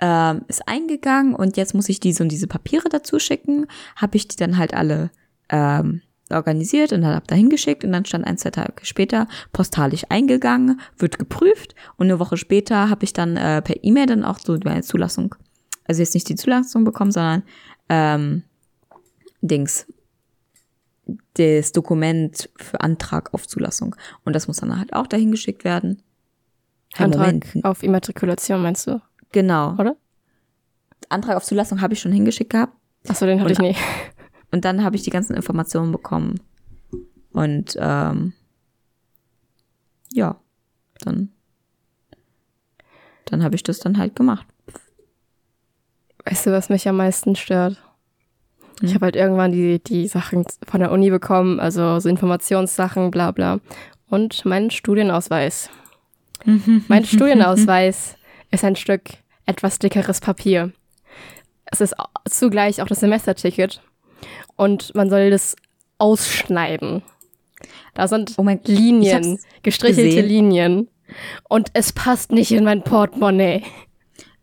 [0.00, 3.66] ähm, ist eingegangen und jetzt muss ich diese und diese Papiere dazu schicken.
[3.96, 5.10] Habe ich die dann halt alle
[5.50, 10.04] ähm, organisiert und dann hab da hingeschickt und dann stand ein, zwei Tage später postalisch
[10.08, 14.38] eingegangen, wird geprüft und eine Woche später habe ich dann äh, per E-Mail dann auch
[14.38, 15.34] so meine Zulassung,
[15.84, 17.42] also jetzt nicht die Zulassung bekommen, sondern
[17.88, 18.44] ähm,
[19.42, 19.86] Dings,
[21.34, 23.96] das Dokument für Antrag auf Zulassung.
[24.24, 26.02] Und das muss dann halt auch dahin geschickt werden.
[26.94, 27.64] Hey, Antrag Moment.
[27.64, 29.00] auf Immatrikulation, meinst du,
[29.32, 29.74] Genau.
[29.78, 29.96] oder?
[31.08, 32.72] Antrag auf Zulassung habe ich schon hingeschickt gehabt.
[33.08, 33.76] Achso, den hatte Und- ich nie.
[34.52, 36.40] Und dann habe ich die ganzen Informationen bekommen.
[37.32, 38.32] Und ähm,
[40.12, 40.36] ja,
[41.00, 41.30] dann,
[43.26, 44.46] dann habe ich das dann halt gemacht.
[46.24, 47.80] Weißt du, was mich am meisten stört?
[48.82, 53.30] Ich habe halt irgendwann die, die Sachen von der Uni bekommen, also so Informationssachen, bla
[53.30, 53.60] bla.
[54.08, 55.70] Und meinen Studienausweis.
[56.88, 58.16] mein Studienausweis
[58.50, 59.02] ist ein Stück
[59.46, 60.72] etwas dickeres Papier.
[61.66, 61.94] Es ist
[62.28, 63.80] zugleich auch das Semesterticket.
[64.56, 65.56] Und man soll das
[65.98, 67.02] ausschneiden.
[67.94, 70.26] Da sind Oh mein- Linien, ich gestrichelte gesehen.
[70.28, 70.88] Linien.
[71.48, 73.62] Und es passt nicht in mein Portemonnaie.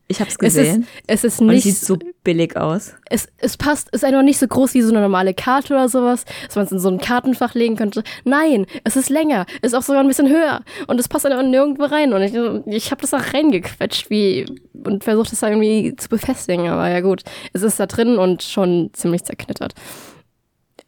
[0.09, 0.87] Ich hab's Es gesehen.
[1.05, 2.93] es ist und es nicht sieht so billig aus.
[3.09, 6.23] es, es passt, ist einfach nicht so groß wie so eine normale Karte oder sowas,
[6.45, 8.03] dass man es in so ein Kartenfach legen könnte.
[8.23, 11.83] Nein, es ist länger, ist auch sogar ein bisschen höher und es passt einfach nirgendwo
[11.83, 12.33] rein und ich,
[12.73, 14.45] ich habe das auch reingequetscht wie
[14.85, 18.43] und versucht das da irgendwie zu befestigen, aber ja gut, es ist da drin und
[18.43, 19.73] schon ziemlich zerknittert.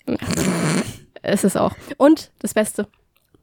[1.22, 1.74] es ist auch.
[1.98, 2.88] Und das Beste,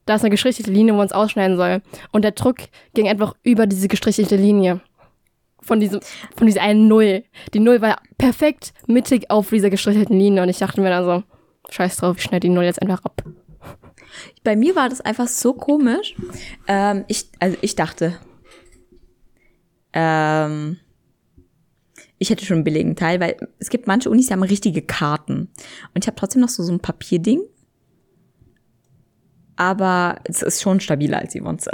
[0.06, 2.56] da ist eine gestrichelte Linie, wo man es ausschneiden soll und der Druck
[2.94, 4.80] ging einfach über diese gestrichelte Linie
[5.66, 6.00] von diesem,
[6.36, 7.24] von dieser einen Null.
[7.52, 11.22] Die Null war perfekt mittig auf dieser gestrichelten Linie und ich dachte mir dann so,
[11.70, 13.22] scheiß drauf, ich schneide die Null jetzt einfach ab.
[14.44, 16.14] Bei mir war das einfach so komisch.
[16.68, 18.18] Ähm, ich, also ich dachte,
[19.92, 20.78] ähm,
[22.18, 25.50] ich hätte schon einen billigen Teil, weil es gibt manche Unis, die haben richtige Karten.
[25.94, 27.40] Und ich habe trotzdem noch so, so ein Papierding.
[29.56, 31.72] Aber es ist schon stabiler als die Monster.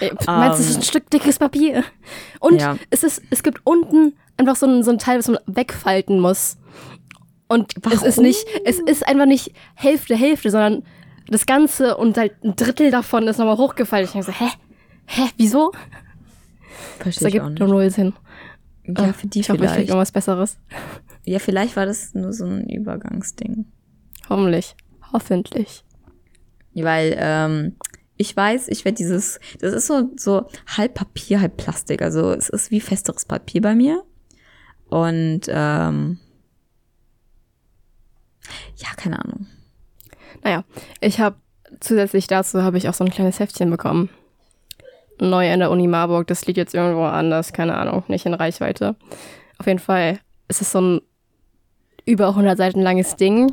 [0.00, 1.82] Ey, meinst du, es ist ein Stück dickes Papier?
[2.40, 2.76] Und Ja.
[2.90, 6.58] es, ist, es gibt unten einfach so ein, so ein Teil, was man wegfalten muss.
[7.48, 8.24] Und es ist Warum?
[8.24, 10.82] nicht, es ist einfach nicht Hälfte, Hälfte, sondern
[11.28, 14.04] das Ganze und halt ein Drittel davon ist nochmal hochgefallen.
[14.04, 14.48] Ich denke so, hä?
[15.06, 15.22] Hä?
[15.38, 15.72] Wieso?
[16.98, 17.58] Verstehe ich auch nicht.
[17.60, 18.12] nur null Sinn.
[18.86, 19.88] Ja, für die ich hoffe, ich vielleicht.
[19.88, 20.58] irgendwas Besseres.
[21.24, 23.64] Ja, vielleicht war das nur so ein Übergangsding.
[24.28, 24.74] Hoffentlich.
[25.12, 25.84] Hoffentlich.
[26.74, 27.76] Weil ähm,
[28.16, 32.02] ich weiß, ich werde dieses, das ist so, so halb Papier, halb Plastik.
[32.02, 34.04] Also es ist wie festeres Papier bei mir.
[34.88, 36.18] Und ähm,
[38.76, 39.46] ja, keine Ahnung.
[40.42, 40.64] Naja,
[41.00, 41.36] ich habe
[41.80, 44.10] zusätzlich dazu habe ich auch so ein kleines Heftchen bekommen.
[45.20, 46.26] Neu in der Uni Marburg.
[46.26, 48.96] Das liegt jetzt irgendwo anders, keine Ahnung, nicht in Reichweite.
[49.58, 50.18] Auf jeden Fall
[50.48, 51.00] ist es so ein
[52.04, 53.52] über 100 Seiten langes Ding.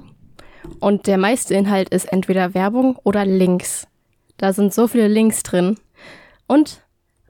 [0.79, 3.87] Und der meiste Inhalt ist entweder Werbung oder Links.
[4.37, 5.77] Da sind so viele Links drin.
[6.47, 6.81] Und,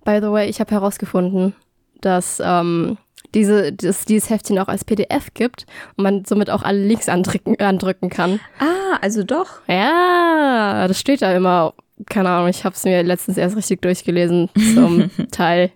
[0.06, 1.54] by the way, ich habe herausgefunden,
[2.00, 2.98] dass ähm,
[3.34, 5.66] diese, dass dieses Heftchen auch als PDF gibt
[5.96, 8.40] und man somit auch alle Links andrücken, andrücken kann.
[8.60, 9.60] Ah, also doch.
[9.68, 11.74] Ja, das steht da immer.
[12.10, 15.72] Keine Ahnung, ich habe es mir letztens erst richtig durchgelesen zum Teil.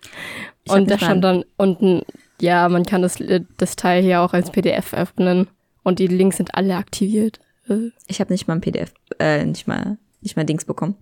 [0.63, 2.01] Ich Und da stand dann unten,
[2.41, 3.19] ja, man kann das,
[3.57, 5.47] das Teil hier auch als PDF öffnen.
[5.83, 7.39] Und die Links sind alle aktiviert.
[7.69, 10.95] Äh, Ich habe nicht mal ein PDF, äh, nicht mal, nicht mal Dings bekommen.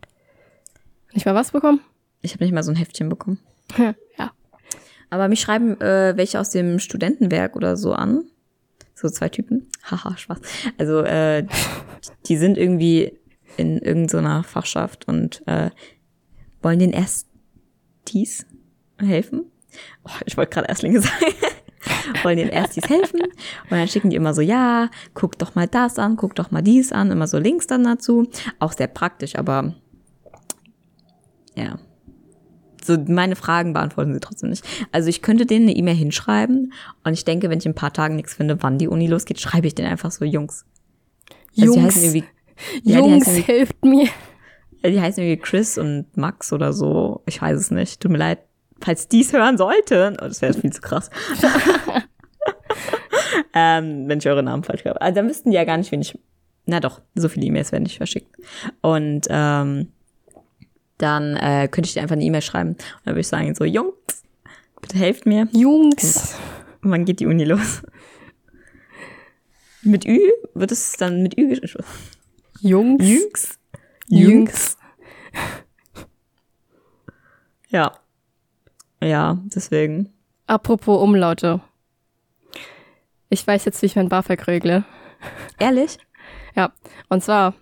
[1.14, 1.82] Nicht mal was bekommen?
[2.22, 3.40] Ich habe nicht mal so ein Heftchen bekommen.
[4.18, 4.32] ja.
[5.10, 8.26] Aber mich schreiben äh, welche aus dem Studentenwerk oder so an.
[8.96, 9.70] So zwei Typen.
[9.84, 10.40] Haha, Spaß.
[10.78, 11.46] Also äh,
[12.26, 13.14] die sind irgendwie
[13.58, 15.70] in irgendeiner Fachschaft und äh,
[16.62, 18.46] wollen den Erstis
[18.98, 19.46] helfen.
[20.06, 21.34] Oh, ich wollte gerade Erstlinge sagen.
[22.24, 23.22] Wollen den Erstis helfen.
[23.22, 26.62] Und dann schicken die immer so, ja, guck doch mal das an, guck doch mal
[26.62, 28.28] dies an, immer so Links dann dazu.
[28.60, 29.74] Auch sehr praktisch, aber
[31.56, 31.80] ja.
[32.84, 34.66] So meine Fragen beantworten sie trotzdem nicht.
[34.92, 36.74] Also ich könnte denen eine E-Mail hinschreiben
[37.04, 39.40] und ich denke, wenn ich in ein paar Tagen nichts finde, wann die Uni losgeht,
[39.40, 40.66] schreibe ich denen einfach so Jungs.
[41.58, 42.14] Also Jungs,
[42.84, 44.10] ja, Jungs, helft mir.
[44.84, 47.22] die heißen irgendwie Chris und Max oder so.
[47.26, 48.02] Ich weiß es nicht.
[48.02, 48.40] Tut mir leid,
[48.84, 50.18] falls die es hören sollten.
[50.22, 51.10] Oh, das wäre viel zu krass.
[53.54, 55.02] ähm, wenn ich eure Namen falsch habe.
[55.02, 56.18] Also dann wüssten die ja gar nicht, wen ich.
[56.66, 58.36] Na doch, so viele E-Mails werden nicht verschickt.
[58.82, 59.92] Und ähm,
[60.98, 62.72] dann äh, könnte ich dir einfach eine E-Mail schreiben.
[62.72, 64.24] Und dann würde ich sagen, so, Jungs,
[64.82, 65.48] bitte helft mir.
[65.52, 66.36] Jungs.
[66.82, 67.82] Und wann geht die Uni los?
[69.82, 70.20] Mit Ü?
[70.54, 71.86] Wird es dann mit Ü geschrieben?
[72.62, 73.04] Jungs.
[73.04, 73.60] Jungs?
[74.08, 74.78] Jungs.
[77.70, 78.03] Ja.
[79.04, 80.10] Ja, deswegen.
[80.48, 81.62] Apropos Umlaute.
[83.30, 84.84] Ich weiß jetzt, wie ich mein BAföG regle.
[85.60, 85.98] Ehrlich?
[86.56, 86.72] Ja,
[87.10, 87.56] und zwar,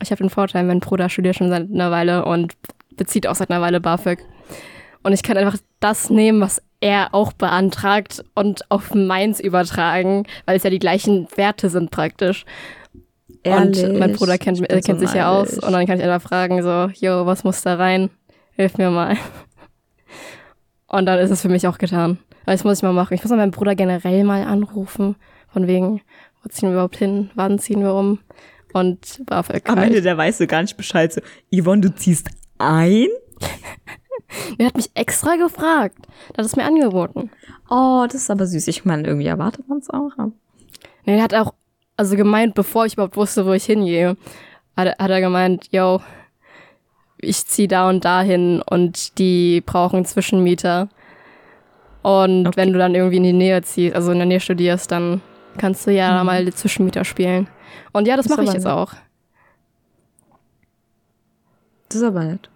[0.00, 2.54] ich habe den Vorteil, mein Bruder studiert schon seit einer Weile und
[2.94, 4.20] bezieht auch seit einer Weile BAföG.
[5.02, 10.56] Und ich kann einfach das nehmen, was er auch beantragt und auf meins übertragen, weil
[10.56, 12.44] es ja die gleichen Werte sind praktisch.
[13.44, 16.62] Und mein Bruder kennt, äh, kennt sich ja aus und dann kann ich einfach fragen,
[16.62, 18.10] so, yo, was muss da rein?
[18.52, 19.16] Hilf mir mal.
[20.90, 22.18] Und dann ist es für mich auch getan.
[22.44, 23.14] Weil das muss ich mal machen.
[23.14, 25.16] Ich muss mal meinen Bruder generell mal anrufen.
[25.52, 26.00] Von wegen,
[26.42, 27.30] wo ziehen wir überhaupt hin?
[27.34, 28.18] Wann ziehen wir um?
[28.72, 29.68] Und BAföG.
[29.68, 31.12] Am Ende, der weißt du gar nicht Bescheid.
[31.12, 31.20] So,
[31.52, 32.28] Yvonne, du ziehst
[32.58, 33.06] ein?
[34.58, 35.96] Der hat mich extra gefragt.
[36.30, 37.30] Der hat es mir angeboten.
[37.68, 38.68] Oh, das ist aber süß.
[38.68, 40.10] Ich meine, irgendwie erwartet man es auch.
[40.16, 40.30] aber-
[41.04, 41.54] Nee, der hat auch
[41.96, 44.16] also gemeint, bevor ich überhaupt wusste, wo ich hingehe,
[44.76, 46.00] hat, hat er gemeint, yo,
[47.22, 50.88] ich zieh da und dahin und die brauchen Zwischenmieter.
[52.02, 52.56] Und Okay.
[52.56, 55.20] wenn du dann irgendwie in die Nähe ziehst, also in der Nähe studierst, dann
[55.58, 56.26] kannst du ja Mhm.
[56.26, 57.48] mal die Zwischenmieter spielen.
[57.92, 58.72] Und ja, das Ist mache ich jetzt nett.
[58.72, 58.92] auch.
[61.88, 62.48] Das ist aber nett.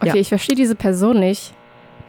[0.00, 0.14] Okay, Ja.
[0.16, 1.54] ich verstehe diese Person nicht,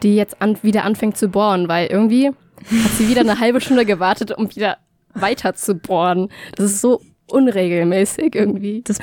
[0.03, 3.85] die jetzt an, wieder anfängt zu bohren, weil irgendwie hat sie wieder eine halbe Stunde
[3.85, 4.77] gewartet, um wieder
[5.13, 6.29] weiter zu bohren.
[6.55, 8.81] Das ist so unregelmäßig irgendwie.
[8.83, 8.99] Das,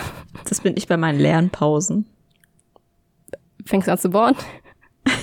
[0.49, 2.07] das bin ich bei meinen Lernpausen.
[3.64, 4.37] Fängst du an zu bohren?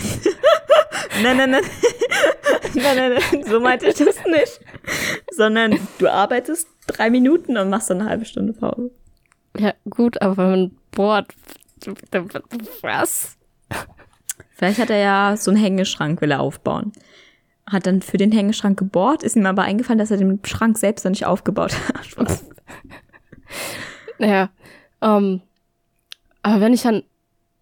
[1.24, 1.64] Nein, nein, nein.
[2.74, 3.43] nein, nein, nein.
[3.45, 4.60] So meinte ich das nicht.
[5.32, 8.91] Sondern du arbeitest drei Minuten und machst dann eine halbe Stunde Pause.
[9.58, 11.28] Ja, gut, aber wenn man bohrt,
[12.82, 13.38] was?
[14.54, 16.91] Vielleicht hat er ja so einen Hängeschrank, will er aufbauen.
[17.66, 21.05] Hat dann für den Hängeschrank gebohrt, ist ihm aber eingefallen, dass er den Schrank selbst
[21.05, 22.05] noch nicht aufgebaut hat.
[22.05, 22.45] Spaß.
[24.18, 24.49] Naja,
[25.01, 25.41] ähm,
[26.43, 27.03] aber wenn ich dann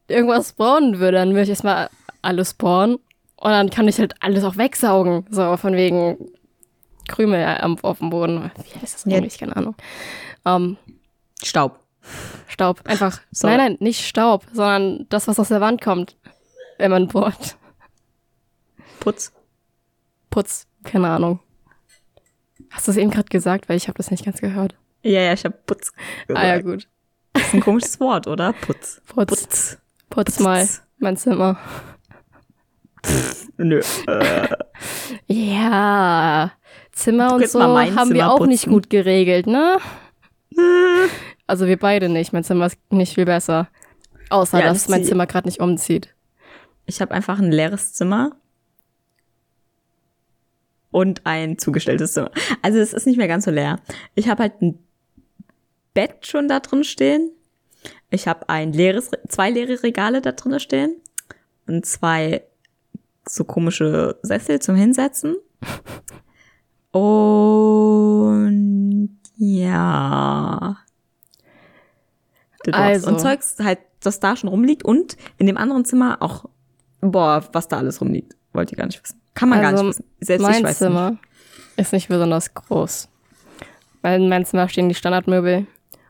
[0.07, 1.89] irgendwas bohren würde, dann würde ich erstmal
[2.21, 2.95] alles bohren
[3.37, 5.25] und dann kann ich halt alles auch wegsaugen.
[5.29, 6.31] So, von wegen
[7.07, 8.51] Krümel am, auf dem Boden.
[8.55, 9.37] Wie heißt das eigentlich?
[9.37, 9.75] Keine Ahnung.
[10.45, 10.77] Ähm,
[11.43, 11.79] Staub.
[12.47, 12.81] Staub.
[12.85, 13.21] Einfach.
[13.31, 13.55] Sorry.
[13.55, 16.15] Nein, nein, nicht Staub, sondern das, was aus der Wand kommt,
[16.77, 17.55] wenn man bohrt.
[18.99, 19.31] Putz.
[20.29, 20.67] Putz.
[20.83, 21.39] Keine Ahnung.
[22.69, 23.67] Hast du es eben gerade gesagt?
[23.69, 24.75] Weil ich habe das nicht ganz gehört.
[25.01, 25.91] Ja, ja, ich habe Putz.
[26.33, 26.65] Ah ja, gesagt.
[26.65, 26.89] gut.
[27.33, 28.53] Das ist ein komisches Wort, oder?
[28.53, 29.01] Putz.
[29.07, 29.27] Putz.
[29.29, 29.77] Putz.
[30.09, 30.67] Putz mal
[30.97, 31.57] mein Zimmer.
[33.57, 33.81] Nö.
[34.07, 34.47] Äh,
[35.27, 36.51] Ja,
[36.91, 38.73] Zimmer und so haben wir Zimmer auch nicht putzen.
[38.73, 39.77] gut geregelt, ne?
[41.47, 42.33] Also wir beide nicht.
[42.33, 43.69] Mein Zimmer ist nicht viel besser.
[44.29, 46.13] Außer, Ja, dass das mein Zimmer gerade nicht umzieht.
[46.85, 48.31] ich habe einfach ein leeres Zimmer
[50.91, 52.31] und ein zugestelltes Zimmer.
[52.61, 53.79] Also es ist nicht mehr ganz so leer.
[54.15, 54.79] Ich habe halt ein
[55.93, 57.31] Bett schon da drin stehen.
[58.09, 60.95] Ich habe ein leeres, zwei leere Regale da drin stehen
[61.67, 62.43] und zwei
[63.27, 65.35] so komische Sessel zum Hinsetzen.
[66.91, 67.89] Und
[69.37, 70.77] ja.
[72.71, 73.09] Also.
[73.09, 76.45] Und Zeugs halt, das da schon rumliegt und in dem anderen Zimmer auch,
[77.01, 78.35] boah, was da alles rumliegt.
[78.53, 79.19] Wollt ihr gar nicht wissen.
[79.39, 80.05] Kann man gar Also, nicht wissen.
[80.19, 81.17] Selbst ich mein weiß Zimmer
[81.77, 83.07] ist nicht besonders groß.
[84.01, 85.65] Weil in meinem Zimmer stehen die Standardmöbel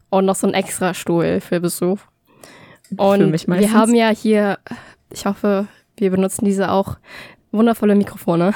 [0.09, 1.99] und noch so ein extra Stuhl für Besuch.
[2.97, 4.57] Und mich wir haben ja hier,
[5.13, 5.67] ich hoffe,
[5.97, 6.97] wir benutzen diese auch,
[7.51, 8.55] wundervolle Mikrofone.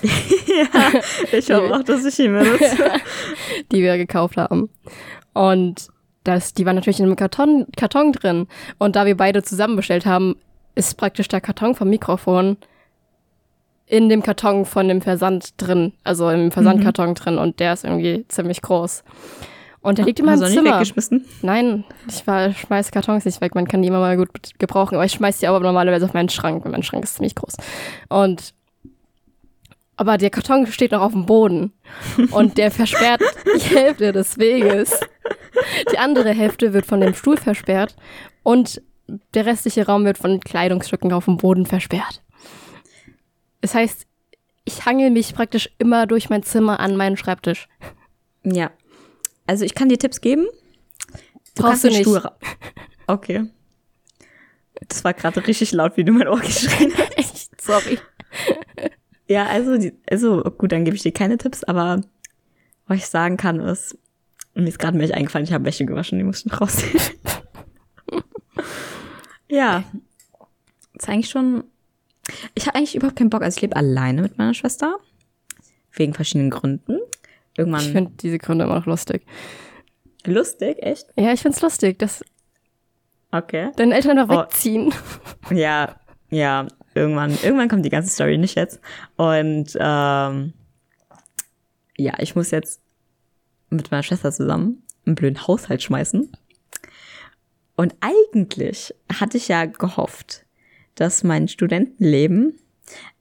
[0.00, 0.48] nicht.
[0.48, 1.00] ja,
[1.32, 2.92] ich hoffe auch, dass ich ihn benutze.
[3.72, 4.70] die wir gekauft haben.
[5.34, 5.88] Und
[6.24, 8.46] das, die waren natürlich in einem Karton, Karton drin.
[8.78, 10.36] Und da wir beide zusammen bestellt haben,
[10.74, 12.56] ist praktisch der Karton vom Mikrofon
[13.86, 17.38] in dem Karton von dem Versand drin, also im Versandkarton drin.
[17.38, 19.04] Und der ist irgendwie ziemlich groß.
[19.82, 20.74] Und der liegt in meinem Hast du Zimmer.
[20.74, 21.26] weggeschmissen?
[21.42, 23.54] Nein, ich war, schmeiß Kartons nicht weg.
[23.54, 24.94] Man kann die immer mal gut gebrauchen.
[24.94, 27.56] Aber ich schmeiß die aber normalerweise auf meinen Schrank, weil mein Schrank ist ziemlich groß.
[28.08, 28.54] Und
[29.96, 31.72] aber der Karton steht noch auf dem Boden
[32.30, 33.20] und der versperrt
[33.54, 34.98] die Hälfte des Weges.
[35.92, 37.94] Die andere Hälfte wird von dem Stuhl versperrt
[38.42, 38.80] und
[39.34, 42.22] der restliche Raum wird von Kleidungsstücken auf dem Boden versperrt.
[43.62, 44.06] Das heißt,
[44.64, 47.68] ich hangel mich praktisch immer durch mein Zimmer an meinen Schreibtisch.
[48.44, 48.70] Ja.
[49.46, 50.46] Also ich kann dir Tipps geben.
[51.54, 52.08] Du Brauchst kannst du den nicht.
[52.08, 52.30] Stuhl
[53.06, 53.50] Okay.
[54.88, 57.18] Das war gerade richtig laut, wie du mein Ohr geschrien hast.
[57.18, 57.98] Echt, sorry.
[59.26, 59.78] Ja, also,
[60.10, 62.02] also gut, dann gebe ich dir keine Tipps, aber
[62.86, 63.96] was ich sagen kann ist,
[64.54, 67.00] mir ist gerade Milch eingefallen, ich habe Wäsche gewaschen, die mussten rausziehen.
[69.48, 69.84] ja,
[70.94, 71.64] ist eigentlich schon,
[72.54, 74.96] ich habe eigentlich überhaupt keinen Bock, also ich lebe alleine mit meiner Schwester,
[75.92, 76.98] wegen verschiedenen Gründen.
[77.56, 79.26] Irgendwann Ich finde diese Gründe immer noch lustig.
[80.24, 81.06] lustig, echt?
[81.16, 82.24] Ja, ich find's lustig, dass
[83.30, 83.70] Okay.
[83.76, 84.42] deine Eltern einfach Oh.
[84.42, 84.92] wegziehen.
[85.50, 85.96] Ja,
[86.30, 88.80] ja, irgendwann, irgendwann kommt die ganze Story, nicht jetzt.
[89.16, 90.52] Und ähm,
[91.96, 92.80] ja, ich muss jetzt
[93.70, 96.30] mit meiner Schwester zusammen einen blöden Haushalt schmeißen.
[97.76, 100.44] Und eigentlich hatte ich ja gehofft,
[100.94, 102.58] dass mein Studentenleben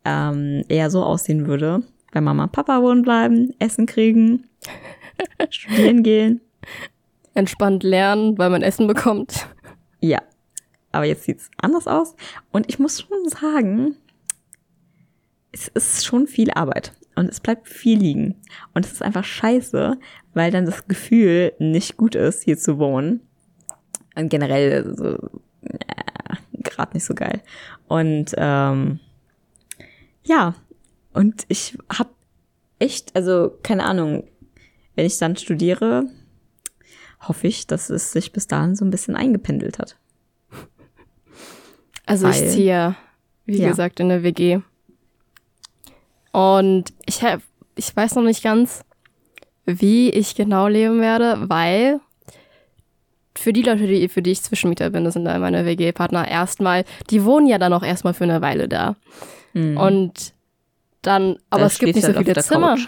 [0.05, 4.49] ähm, eher so aussehen würde, wenn Mama und Papa wohnen bleiben, Essen kriegen,
[5.49, 6.41] studieren gehen.
[7.33, 9.47] Entspannt lernen, weil man Essen bekommt.
[10.01, 10.21] Ja,
[10.91, 12.15] aber jetzt sieht's anders aus.
[12.51, 13.95] Und ich muss schon sagen,
[15.51, 18.35] es ist schon viel Arbeit und es bleibt viel liegen.
[18.73, 19.97] Und es ist einfach scheiße,
[20.33, 23.21] weil dann das Gefühl nicht gut ist, hier zu wohnen.
[24.15, 25.15] Und generell so,
[25.61, 26.10] äh,
[26.63, 27.41] gerade nicht so geil.
[27.87, 28.99] Und ähm,
[30.23, 30.55] ja,
[31.13, 32.09] und ich habe
[32.79, 34.23] echt, also keine Ahnung,
[34.95, 36.05] wenn ich dann studiere,
[37.27, 39.97] hoffe ich, dass es sich bis dahin so ein bisschen eingependelt hat.
[42.05, 42.95] Also ich Weil- ziehe,
[43.45, 43.69] wie Ja.
[43.69, 44.59] gesagt, in der WG.
[46.31, 47.41] Und ich, hab,
[47.75, 48.83] ich weiß noch nicht ganz,
[49.65, 51.99] wie ich genau leben werde, weil
[53.35, 56.83] für die Leute, die, für die ich Zwischenmieter bin, das sind dann meine WG-Partner, erstmal,
[57.09, 58.95] die wohnen ja dann auch erstmal für eine Weile da.
[59.53, 60.33] Und
[61.01, 62.75] dann, aber Da es gibt nicht so halt viele auf der Zimmer.
[62.75, 62.87] Couch.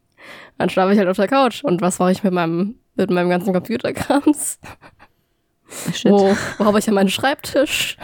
[0.58, 1.62] Dann schlafe ich halt auf der Couch.
[1.62, 4.58] Und was mache ich mit meinem, mit meinem ganzen Computerkrams?
[5.94, 6.10] Shit.
[6.10, 7.96] Wo, wo habe ich ja meinen Schreibtisch?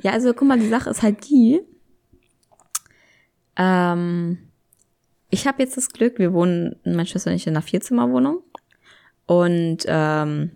[0.00, 1.60] Ja, also guck mal, die Sache ist halt die.
[3.56, 4.38] Ähm,
[5.30, 8.42] ich habe jetzt das Glück, wir wohnen, meine Schwester und ich, in einer Vierzimmerwohnung.
[9.26, 10.52] Und ähm,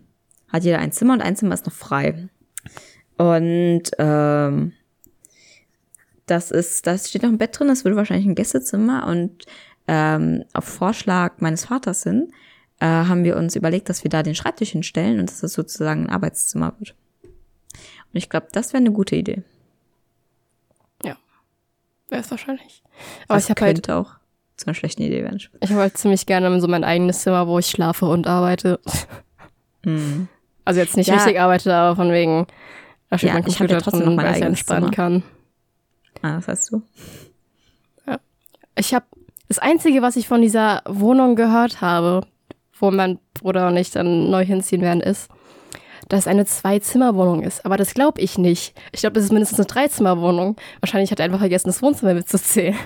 [0.49, 2.29] hat jeder ein Zimmer und ein Zimmer ist noch frei.
[3.17, 4.73] Und ähm,
[6.27, 9.07] das ist, da steht noch ein Bett drin, das würde wahrscheinlich ein Gästezimmer.
[9.07, 9.45] Und
[9.89, 12.33] ähm, auf Vorschlag meines Vaters hin,
[12.81, 16.05] äh, haben wir uns überlegt, dass wir da den Schreibtisch hinstellen und dass das sozusagen
[16.05, 16.95] ein Arbeitszimmer wird.
[17.33, 19.43] Und ich glaube, das wäre eine gute Idee.
[22.09, 22.83] Wäre es wahrscheinlich.
[23.29, 24.15] Aber Das ich habe halt, könnte auch
[24.57, 25.41] zu einer schlechten Idee werden.
[25.61, 28.81] ich habe halt ziemlich gerne so mein eigenes Zimmer, wo ich schlafe und arbeite.
[29.85, 30.29] Mhm.
[30.67, 31.14] Also jetzt nicht Ja.
[31.14, 32.47] richtig arbeite, aber von wegen,
[33.09, 34.95] da steht Ja, mein Computer ja trotzdem drin, weil ich entspannen Zimmer.
[34.95, 35.23] kann.
[36.23, 36.83] Ah, das heißt du.
[38.79, 39.07] Ich habe
[39.49, 42.27] das Einzige, was ich von dieser Wohnung gehört habe,
[42.79, 45.31] wo mein Bruder und ich dann neu hinziehen werden, ist,
[46.09, 47.64] dass es eine Zwei-Zimmer-Wohnung ist.
[47.64, 48.77] Aber das glaube ich nicht.
[48.93, 50.57] Ich glaube, das ist mindestens eine Dreizimmer-Wohnung.
[50.81, 52.77] Wahrscheinlich hat er einfach vergessen, das Wohnzimmer mitzuzählen.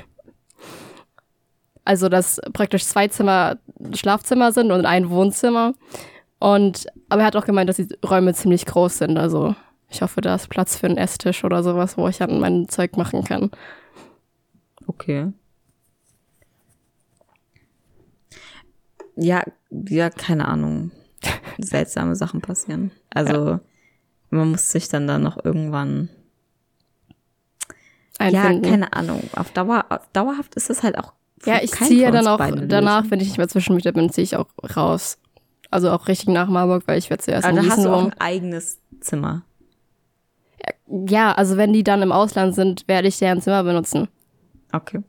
[1.85, 3.57] Also, dass praktisch zwei Zimmer
[3.95, 5.72] Schlafzimmer sind und ein Wohnzimmer.
[6.41, 9.18] Und, aber er hat auch gemeint, dass die Räume ziemlich groß sind.
[9.18, 9.55] Also,
[9.91, 12.97] ich hoffe, da ist Platz für einen Esstisch oder sowas, wo ich dann mein Zeug
[12.97, 13.51] machen kann.
[14.86, 15.32] Okay.
[19.16, 20.93] Ja, ja, keine Ahnung.
[21.59, 22.91] Seltsame Sachen passieren.
[23.11, 23.61] Also,
[24.30, 26.09] man muss sich dann da noch irgendwann.
[28.18, 28.64] Einfinden.
[28.64, 29.22] Ja, keine Ahnung.
[29.36, 31.12] Auf Dauer, auf dauerhaft ist es halt auch.
[31.45, 34.36] Ja, ich ziehe von dann auch danach, wenn ich nicht mehr Zwischenmieter bin, ziehe ich
[34.36, 35.18] auch raus.
[35.71, 37.97] Also auch richtig nach Marburg, weil ich werde zuerst Aber in da hast Gießen du
[37.97, 39.43] auch ein eigenes Zimmer.
[40.89, 44.09] Ja, also wenn die dann im Ausland sind, werde ich deren Zimmer benutzen.
[44.73, 45.03] Okay.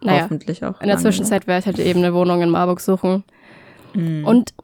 [0.00, 0.80] Naja, Hoffentlich auch.
[0.80, 1.02] in der lange.
[1.02, 3.24] Zwischenzeit werde ich halt eben eine Wohnung in Marburg suchen.
[3.94, 4.24] Mhm.
[4.24, 4.54] Und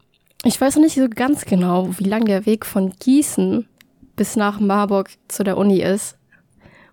[0.43, 3.67] ich weiß noch nicht so ganz genau, wie lang der Weg von Gießen
[4.15, 6.17] bis nach Marburg zu der Uni ist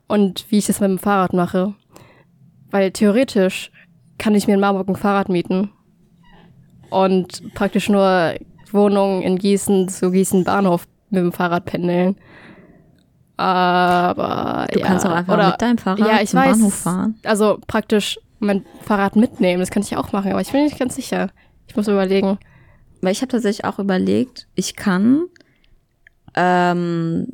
[0.07, 1.75] und wie ich das mit dem Fahrrad mache.
[2.71, 3.73] Weil theoretisch
[4.19, 5.71] kann ich mir in Marburg ein Fahrrad mieten
[6.91, 8.35] und praktisch nur
[8.73, 12.17] Wohnung in Gießen zu Gießen Bahnhof mit dem Fahrrad pendeln.
[13.37, 16.75] Aber Du ja, kannst auch einfach oder, mit deinem Fahrrad ja, ich zum weiß, Bahnhof
[16.75, 17.19] fahren.
[17.25, 20.97] Also praktisch mein Fahrrad mitnehmen, das kann ich auch machen, aber ich bin nicht ganz
[20.97, 21.31] sicher.
[21.67, 22.39] Ich muss überlegen.
[23.01, 25.27] Weil ich habe tatsächlich auch überlegt, ich kann,
[26.35, 27.29] ähm,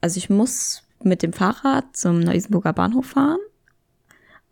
[0.00, 3.38] also ich muss mit dem Fahrrad zum Neu-Isenburger Bahnhof fahren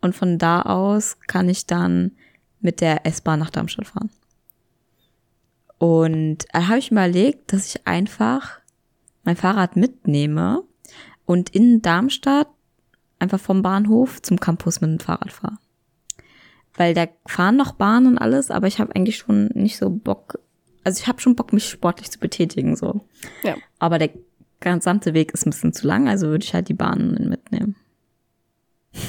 [0.01, 2.13] und von da aus kann ich dann
[2.61, 4.09] mit der S-Bahn nach Darmstadt fahren.
[5.77, 8.59] Und da habe ich überlegt, dass ich einfach
[9.23, 10.63] mein Fahrrad mitnehme
[11.25, 12.47] und in Darmstadt
[13.19, 15.57] einfach vom Bahnhof zum Campus mit dem Fahrrad fahre.
[16.75, 20.39] Weil da fahren noch Bahnen und alles, aber ich habe eigentlich schon nicht so Bock.
[20.83, 23.01] Also ich habe schon Bock, mich sportlich zu betätigen, so.
[23.43, 23.55] Ja.
[23.79, 24.09] Aber der
[24.59, 27.75] gesamte Weg ist ein bisschen zu lang, also würde ich halt die Bahnen mitnehmen.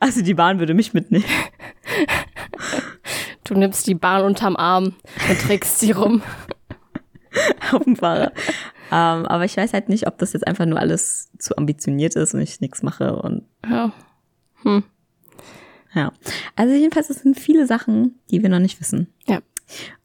[0.00, 1.24] Also die Bahn würde mich mitnehmen.
[3.48, 4.94] Du nimmst die Bahn unterm Arm
[5.28, 6.22] und trägst sie rum.
[7.72, 8.32] auf dem Fahrrad.
[8.90, 12.34] ähm, aber ich weiß halt nicht, ob das jetzt einfach nur alles zu ambitioniert ist
[12.34, 13.92] und ich nichts mache und Ja.
[15.94, 16.12] ja.
[16.56, 19.12] Also jedenfalls, es sind viele Sachen, die wir noch nicht wissen.
[19.26, 19.40] Ja.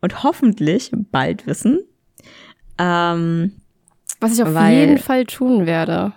[0.01, 1.79] Und hoffentlich bald wissen.
[2.77, 3.53] Ähm,
[4.19, 6.13] Was ich auf jeden Fall tun werde,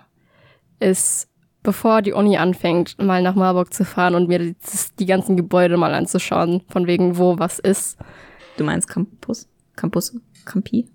[0.79, 1.29] ist,
[1.67, 4.55] bevor die Uni anfängt, mal nach Marburg zu fahren und mir die,
[4.99, 7.97] die ganzen Gebäude mal anzuschauen, von wegen wo was ist.
[8.55, 9.49] du meinst Campus?
[9.75, 10.15] Campus?
[10.45, 10.87] Campi?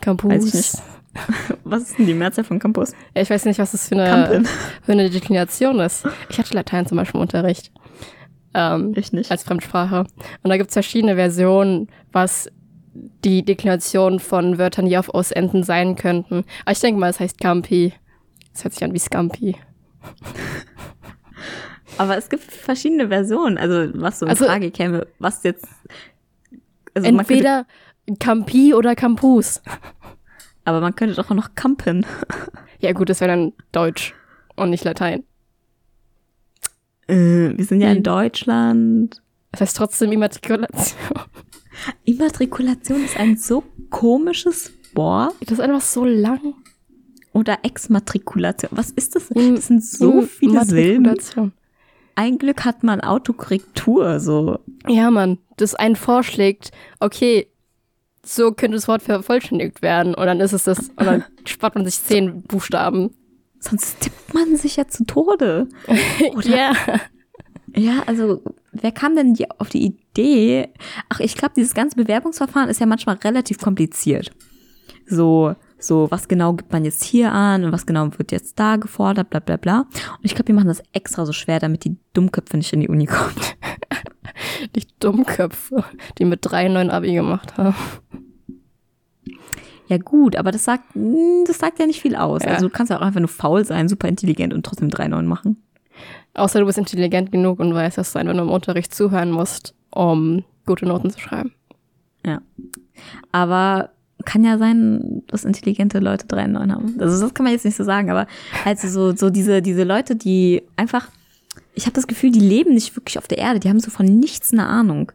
[0.00, 0.30] Campus.
[0.30, 0.72] Weiß ich nicht.
[1.64, 2.92] Was ist denn die Mehrzahl von Campus?
[3.16, 4.44] Ja, ich weiß nicht, was das für eine, Campin.
[4.84, 6.06] für eine Deklination ist.
[6.28, 7.72] Ich hatte Latein zum Beispiel im Unterricht.
[8.54, 9.28] Ähm, Ich nicht.
[9.32, 10.00] als Fremdsprache.
[10.42, 12.48] Und da gibt es verschiedene Versionen, was
[13.24, 16.44] die Deklination von Wörtern, die auf Os enden sein könnten.
[16.64, 17.94] Aber ich denke mal, es heißt Campi.
[18.58, 19.56] Es hört sich an wie Scampi.
[21.96, 23.56] Aber es gibt verschiedene Versionen.
[23.56, 25.64] Also was so in Also- Frage käme, was jetzt.
[26.92, 27.66] Also könnte, Entweder
[28.18, 29.62] Campi oder Campus.
[30.64, 32.04] aber man könnte doch auch noch campen.
[32.80, 34.12] Ja gut, das wäre dann Deutsch
[34.56, 35.22] und nicht Latein.
[37.06, 38.02] Äh, wir sind ja in Hm.
[38.02, 39.22] Deutschland.
[39.52, 40.98] Das heißt trotzdem Immatrikulation.
[42.04, 45.34] Immatrikulation ist ein so komisches Wort.
[45.42, 46.54] Das ist einfach so lang.
[47.32, 48.70] Oder Exmatrikulation.
[48.74, 49.30] Was ist das?
[49.30, 51.16] Im- Das sind so viele Silben.
[52.14, 54.58] Ein Glück hat man Autokorrektur, so.
[54.88, 57.46] Ja, Mann, das einen vorschlägt, okay,
[58.26, 60.14] so könnte das Wort vervollständigt werden.
[60.14, 63.10] Und dann ist es das, und dann spart man sich zehn Buchstaben.
[63.60, 65.68] Sonst tippt man sich ja zu Tode.
[66.34, 66.72] Oder- Ja.
[67.76, 70.70] Ja, also wer kam denn die, auf die Idee?
[71.10, 74.32] Ach, ich glaube, dieses ganze Bewerbungsverfahren ist ja manchmal relativ kompliziert.
[75.06, 78.76] So, so, was genau gibt man jetzt hier an und was genau wird jetzt da
[78.76, 79.80] gefordert, bla bla bla.
[79.80, 82.88] Und ich glaube, die machen das extra so schwer, damit die Dummköpfe nicht in die
[82.88, 83.34] Uni kommen.
[84.74, 85.84] Die Dummköpfe,
[86.18, 87.74] die mit drei neun Abi gemacht haben.
[89.88, 92.42] Ja gut, aber das sagt, mm, das sagt ja nicht viel aus.
[92.42, 92.50] Ja.
[92.50, 95.62] Also du kannst ja auch einfach nur faul sein, super intelligent und trotzdem 3,9 machen.
[96.34, 99.74] Außer du bist intelligent genug und weißt, dass du einfach nur im Unterricht zuhören musst,
[99.90, 101.52] um gute Noten zu schreiben.
[102.24, 102.42] Ja.
[103.32, 103.90] Aber
[104.24, 106.96] kann ja sein, dass intelligente Leute 3,9 haben.
[107.00, 108.26] Also das kann man jetzt nicht so sagen, aber
[108.64, 111.08] halt so, so diese, diese Leute, die einfach,
[111.74, 114.06] ich habe das Gefühl, die leben nicht wirklich auf der Erde, die haben so von
[114.06, 115.12] nichts eine Ahnung.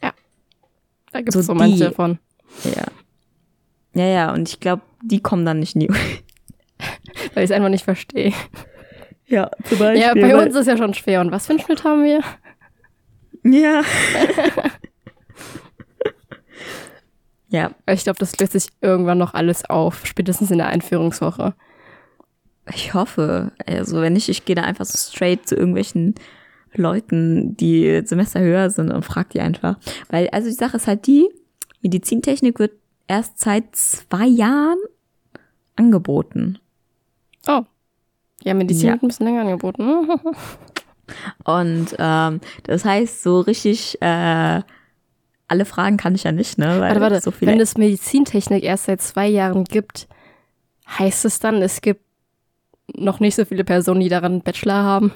[0.00, 2.18] Da gibt So es so, manche die- davon.
[2.64, 2.84] Ja.
[3.94, 5.90] Ja, ja, und ich glaube, die kommen dann nicht in Uni.
[7.34, 8.32] Weil ich es einfach nicht verstehe.
[9.26, 10.00] Ja, zum Beispiel.
[10.00, 11.20] Ja, bei uns ist es ja schon schwer.
[11.20, 12.20] Und was für einen Schnitt haben wir?
[13.44, 13.82] Ja.
[17.52, 21.54] ja, Ich glaube, das löst sich irgendwann noch alles auf, spätestens in der Einführungswoche.
[22.74, 23.52] ich hoffe.
[23.66, 26.14] Also wenn nicht, ich gehe da einfach so straight zu irgendwelchen
[26.74, 29.76] Leuten, die Semester höher sind und frag die einfach.
[30.08, 31.28] Weil, also die Sache ist halt die,
[31.82, 32.72] Medizintechnik wird
[33.08, 34.78] erst seit zwei Jahren
[35.76, 36.58] angeboten.
[37.46, 37.62] Oh.
[38.44, 38.92] Ja, Medizin Ja.
[38.94, 39.82] wird ein bisschen länger angeboten.
[41.44, 44.62] Und ähm, das heißt, so richtig äh,
[45.52, 46.66] alle Fragen kann ich ja nicht, ne?
[46.80, 47.20] Weil Warte, warte.
[47.20, 50.08] so viele Wenn es Medizintechnik erst seit zwei Jahren gibt,
[50.98, 52.00] heißt es dann, es gibt
[52.94, 55.12] noch nicht so viele Personen, die daran einen Bachelor haben?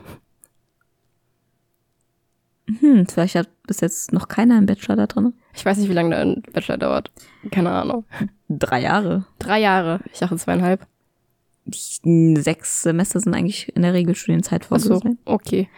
[2.80, 5.34] hm, vielleicht hat bis jetzt noch keiner einen Bachelor da drin.
[5.54, 7.10] Ich weiß nicht, wie lange ein Bachelor dauert.
[7.50, 8.04] Keine Ahnung.
[8.48, 9.24] Drei Jahre.
[9.38, 10.00] Drei Jahre.
[10.12, 10.86] Ich dachte zweieinhalb.
[11.68, 15.18] Sechs Semester sind eigentlich in der Regel Studienzeit Achso, vorgesehen.
[15.24, 15.68] okay.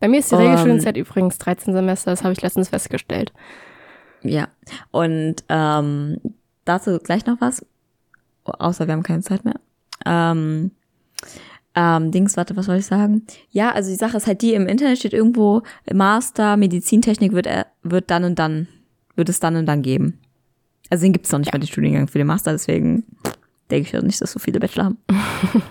[0.00, 3.32] Bei mir ist die Ähm, Regelstudienzeit übrigens 13 Semester, das habe ich letztens festgestellt.
[4.28, 4.48] Ja.
[4.90, 6.18] Und ähm,
[6.64, 7.64] dazu gleich noch was.
[8.44, 9.60] Außer wir haben keine Zeit mehr.
[10.04, 10.70] Ähm,
[11.74, 13.26] ähm, Dings, warte, was soll ich sagen?
[13.50, 15.62] Ja, also die Sache ist halt die, im Internet steht irgendwo,
[15.92, 18.66] Master Medizintechnik wird, er, wird dann und dann,
[19.14, 20.18] wird es dann und dann geben.
[20.88, 23.04] Also den gibt es noch nicht mal den Studiengang für den Master, deswegen
[23.70, 24.98] denke ich auch nicht, dass so viele Bachelor haben.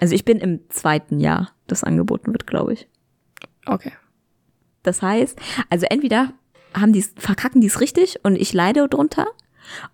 [0.00, 2.88] also ich bin im zweiten Jahr, das angeboten wird, glaube ich.
[3.64, 3.92] Okay.
[4.82, 5.38] Das heißt,
[5.70, 6.32] also entweder
[6.74, 9.26] haben die verkacken die es richtig und ich leide drunter,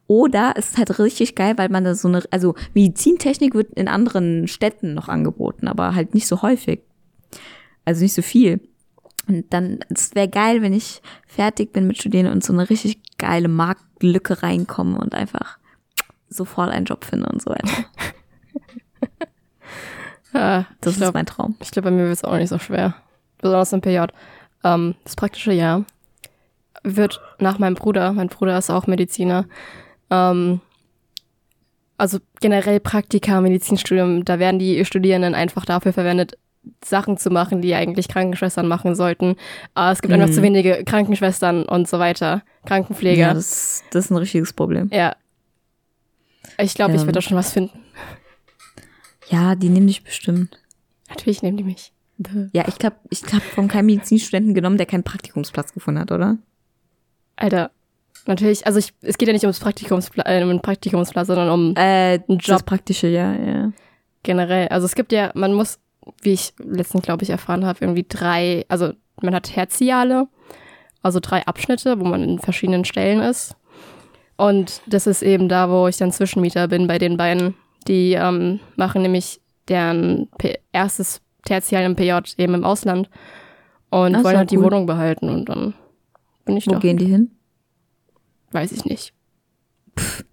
[0.07, 3.89] oder es ist halt richtig geil, weil man da so eine, also Medizintechnik wird in
[3.89, 6.83] anderen Städten noch angeboten, aber halt nicht so häufig.
[7.85, 8.61] Also nicht so viel.
[9.27, 13.01] Und dann, es wäre geil, wenn ich fertig bin mit Studieren und so eine richtig
[13.19, 15.59] geile Marktlücke reinkomme und einfach
[16.29, 17.85] sofort einen Job finde und so weiter.
[20.37, 21.55] Ah, Das ich ist glaube, mein Traum.
[21.61, 22.95] ich glaub, bei mir wird es auch nicht so schwer.
[23.39, 24.01] Besonders im PJ.
[24.65, 25.85] Ähm, das praktische Jahr
[26.85, 29.47] wird nach meinem Bruder, mein Bruder ist auch Mediziner,
[30.11, 30.61] ähm,
[31.97, 36.37] also generell Praktika, Medizinstudium, da werden die Studierenden einfach dafür verwendet,
[36.85, 39.37] Sachen zu machen, die eigentlich Krankenschwestern machen sollten.
[39.75, 40.33] Aber es gibt einfach Mhm.
[40.33, 43.21] zu wenige Krankenschwestern und so weiter, Krankenpfleger.
[43.29, 44.89] Ja, das, das ist ein richtiges Problem.
[44.93, 45.15] Ja.
[46.59, 47.07] Ich glaube, ich Ja.
[47.07, 47.79] werde da schon was finden.
[49.29, 50.59] Ja, die nehmen dich bestimmt.
[51.09, 51.93] Natürlich nehmen die mich.
[52.53, 56.39] Ja, ich glaube, ich habe von keinem Medizinstudenten genommen, der keinen Praktikumsplatz gefunden hat, oder?
[57.37, 57.71] Alter,
[58.27, 62.15] natürlich, also ich, es geht ja nicht ums Praktikumspla äh, um Praktikumsplatz, sondern um Äh,
[62.15, 62.67] Ein das Job.
[62.67, 63.73] praktische, ja, ja.
[64.23, 64.69] generell.
[64.69, 65.79] Also es gibt ja, man muss,
[66.23, 70.27] wie ich letztens, glaube ich, erfahren habe, irgendwie drei, also man hat Tertiale,
[71.03, 73.57] also drei Abschnitte, wo man in verschiedenen Stellen ist.
[74.37, 77.55] Und das ist eben da, wo ich dann Zwischenmieter bin bei den beiden.
[77.87, 83.09] Die ähm, machen nämlich deren P erstes Tertial im PJ eben im Ausland
[83.91, 84.65] und ist wollen halt die cool.
[84.65, 85.75] Wohnung behalten und dann
[86.45, 86.79] bin ich Wo da.
[86.79, 87.31] gehen die hin?
[88.53, 89.15] Weiß ich nicht.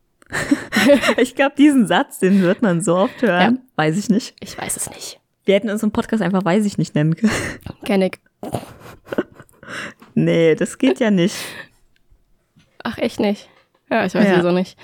[1.18, 3.60] Ich glaube, diesen Satz, den wird man so oft hören.
[3.76, 4.34] Weiß ich nicht.
[4.40, 5.20] Ich weiß es nicht.
[5.46, 7.32] Wir hätten uns im Podcast einfach weiß ich nicht nennen können.
[7.86, 8.18] Kenn ich.
[10.16, 11.36] Nee, das geht ja nicht.
[12.84, 13.48] Ach, echt nicht?
[13.92, 14.38] Ja, ich weiß Ja.
[14.38, 14.78] wieso nicht.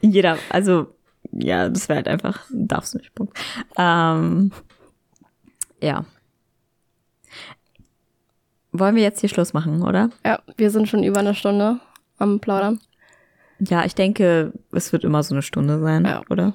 [0.00, 0.94] Jeder, also,
[1.32, 3.36] ja, das wäre halt einfach, darfst nicht, Punkt.
[3.76, 4.52] Ähm,
[5.80, 6.04] ja.
[8.72, 10.10] Wollen wir jetzt hier Schluss machen, oder?
[10.24, 11.78] Ja, wir sind schon über eine Stunde
[12.18, 12.80] am Plaudern.
[13.60, 16.22] Ja, ich denke, es wird immer so eine Stunde sein, Ja.
[16.30, 16.54] oder?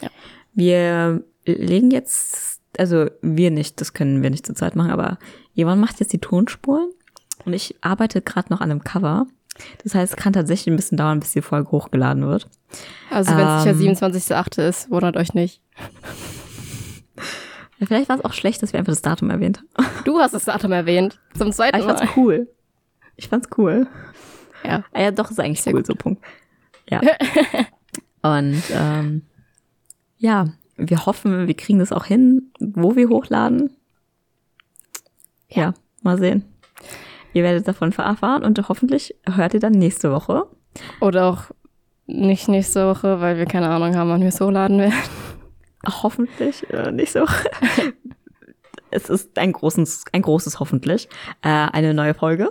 [0.00, 0.08] Ja.
[0.54, 5.18] Wir legen jetzt, also wir nicht, das können wir nicht zur Zeit machen, aber
[5.54, 6.90] Ivan macht jetzt die Tonspuren
[7.44, 9.26] und ich arbeite gerade noch an einem Cover.
[9.82, 12.48] Das heißt, es kann tatsächlich ein bisschen dauern, bis die Folge hochgeladen wird.
[13.10, 13.76] Also wenn es Ähm.
[13.76, 14.62] sicher 27.8.
[14.66, 15.60] ist, wundert euch nicht.
[17.82, 19.88] Ja, vielleicht war es auch schlecht, dass wir einfach das Datum erwähnt haben.
[20.04, 21.18] Du hast das Datum erwähnt.
[21.34, 21.96] Zum Aber zweiten ich Mal.
[21.96, 22.48] fand's cool.
[23.16, 23.88] Ich fand's cool.
[24.62, 24.84] Ja.
[24.92, 26.22] Ah ja, doch, ist eigentlich Sehr cool, so Punkt.
[26.88, 27.00] Ja.
[28.22, 29.22] Und ähm,
[30.16, 33.76] ja, wir hoffen, wir kriegen das auch hin, wo wir hochladen.
[35.48, 36.44] Ja, mal sehen.
[37.32, 40.46] Ihr werdet davon erfahren und hoffentlich hört ihr dann nächste Woche.
[41.00, 41.46] Oder auch
[42.06, 44.94] nicht nächste Woche, weil wir keine Ahnung haben, wann wir es hochladen werden.
[45.86, 47.50] Hoffentlich äh, nächste Woche.
[48.90, 51.08] es ist ein großes, ein großes hoffentlich,
[51.42, 52.50] äh, eine neue Folge.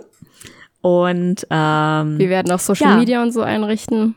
[0.82, 2.96] Und ähm, Wir werden auch Social Ja.
[2.96, 4.16] Media und so einrichten.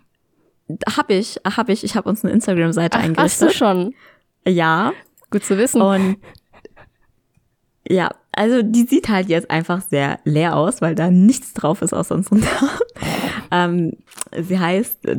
[0.97, 1.83] Hab ich, hab ich.
[1.83, 3.07] Ich habe uns eine Instagram-Seite Ach, hast
[3.41, 3.49] eingerichtet.
[3.49, 3.95] du schon?
[4.47, 4.93] Ja.
[5.29, 5.81] Gut zu wissen.
[5.81, 6.17] Und
[7.87, 11.93] ja, also die sieht halt jetzt einfach sehr leer aus, weil da nichts drauf ist
[11.93, 12.69] außer unseren Namen.
[14.35, 15.15] ähm, sie heißt, äh,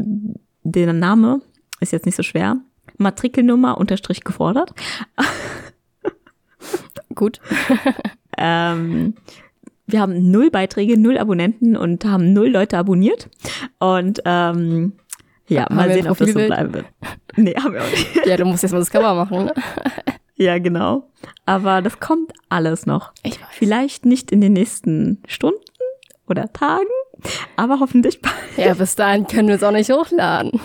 [0.64, 1.42] der Name
[1.80, 2.56] ist jetzt nicht so schwer.
[2.98, 4.72] Matrikelnummer unterstrich gefordert.
[7.14, 7.40] Gut.
[8.38, 9.14] Ähm,
[9.86, 13.30] wir haben null Beiträge, null Abonnenten und haben null Leute abonniert.
[13.78, 14.92] Und ähm,
[15.48, 16.86] ja, Haben mal sehen, ob das so bleiben wird.
[17.38, 18.26] Nee, haben wir auch nicht.
[18.26, 19.46] Ja, du musst jetzt mal das Cover machen.
[19.46, 19.54] Ne?
[20.36, 21.10] Ja, genau.
[21.44, 23.12] Aber das kommt alles noch.
[23.22, 23.48] Ich weiß.
[23.52, 25.60] Vielleicht nicht in den nächsten Stunden
[26.26, 26.86] oder Tagen,
[27.56, 28.34] aber hoffentlich bald.
[28.56, 30.60] Ja, bis dahin können wir es auch nicht hochladen.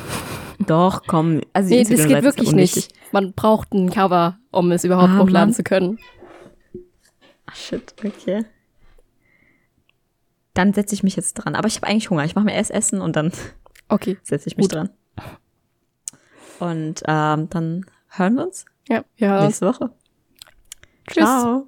[0.68, 1.42] Doch, komm.
[1.54, 2.94] Also Nee, das geht wirklich nicht.
[3.12, 5.54] Man braucht ein Cover, um es überhaupt Ah, hochladen Mann.
[5.54, 6.00] zu können.
[7.46, 8.46] Ach, shit, okay.
[10.54, 11.56] Dann setze ich mich jetzt dran.
[11.56, 12.26] Aber ich habe eigentlich Hunger.
[12.26, 13.32] Ich mache mir erst Essen und dann
[13.90, 14.18] Okay.
[14.24, 14.76] setze ich mich Gut.
[14.76, 14.90] dran.
[16.60, 19.44] Und ähm, dann hören wir uns Ja, ja.
[19.46, 19.90] nächste Woche.
[21.08, 21.24] Tschüss.
[21.24, 21.68] Ciao.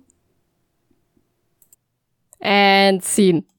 [2.40, 3.44] And scene.